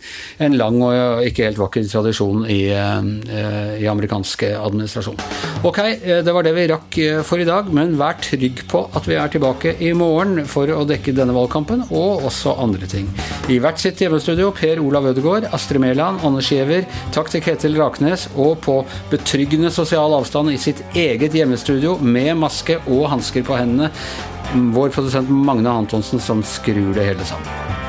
en 0.46 0.58
lang 0.60 0.78
og 0.86 1.26
ikke 1.26 1.48
helt 1.48 1.62
vakker 1.62 1.88
tradisjon 1.90 2.46
i, 2.46 2.60
uh, 2.70 3.80
i 3.80 3.88
amerikansk 3.90 4.46
administrasjon. 4.52 5.18
Ok, 5.66 5.80
eh, 5.82 6.22
det 6.26 6.36
var 6.36 6.46
det 6.46 6.54
vi 6.58 6.68
rakk 6.70 7.00
for 7.26 7.42
i 7.42 7.48
dag, 7.48 7.72
men 7.74 7.96
vær 7.98 8.20
trygg 8.22 8.64
på 8.70 8.84
at 8.94 9.10
vi 9.10 9.18
er 9.18 9.34
tilbake 9.34 9.76
i 9.82 9.94
morgen 9.98 10.44
for 10.50 10.70
å 10.70 10.84
dekke 10.88 11.16
denne 11.18 11.36
valgkampen, 11.36 11.88
og 11.90 12.28
også 12.30 12.58
andre 12.62 12.90
ting. 12.90 13.10
I 13.50 13.60
hvert 13.64 13.82
sitt 13.82 14.02
hjemmestudio 14.04 14.52
Per 14.56 14.82
Olav 14.84 15.10
Ødegaard, 15.14 15.50
Astrid 15.56 15.82
Mæland, 15.82 16.22
Anders 16.28 16.52
Giæver, 16.54 16.86
takk 17.16 17.32
til 17.34 17.44
Ketil 17.46 17.80
Raknes, 17.80 18.28
og 18.38 18.60
på 18.64 18.80
betryggende 19.12 19.74
sosial 19.74 20.14
avstand 20.14 20.54
i 20.54 20.60
sitt 20.62 20.84
eget 20.94 21.23
eget 21.24 21.38
hjemmestudio 21.40 21.94
med 22.04 22.34
maske 22.36 22.76
og 22.84 23.08
hansker 23.14 23.46
på 23.48 23.56
hendene. 23.56 23.92
Vår 24.76 24.92
produsent 24.92 25.32
Magne 25.32 25.72
Antonsen 25.72 26.20
som 26.20 26.44
skrur 26.44 26.92
det 26.98 27.08
hele 27.14 27.32
sammen. 27.32 27.83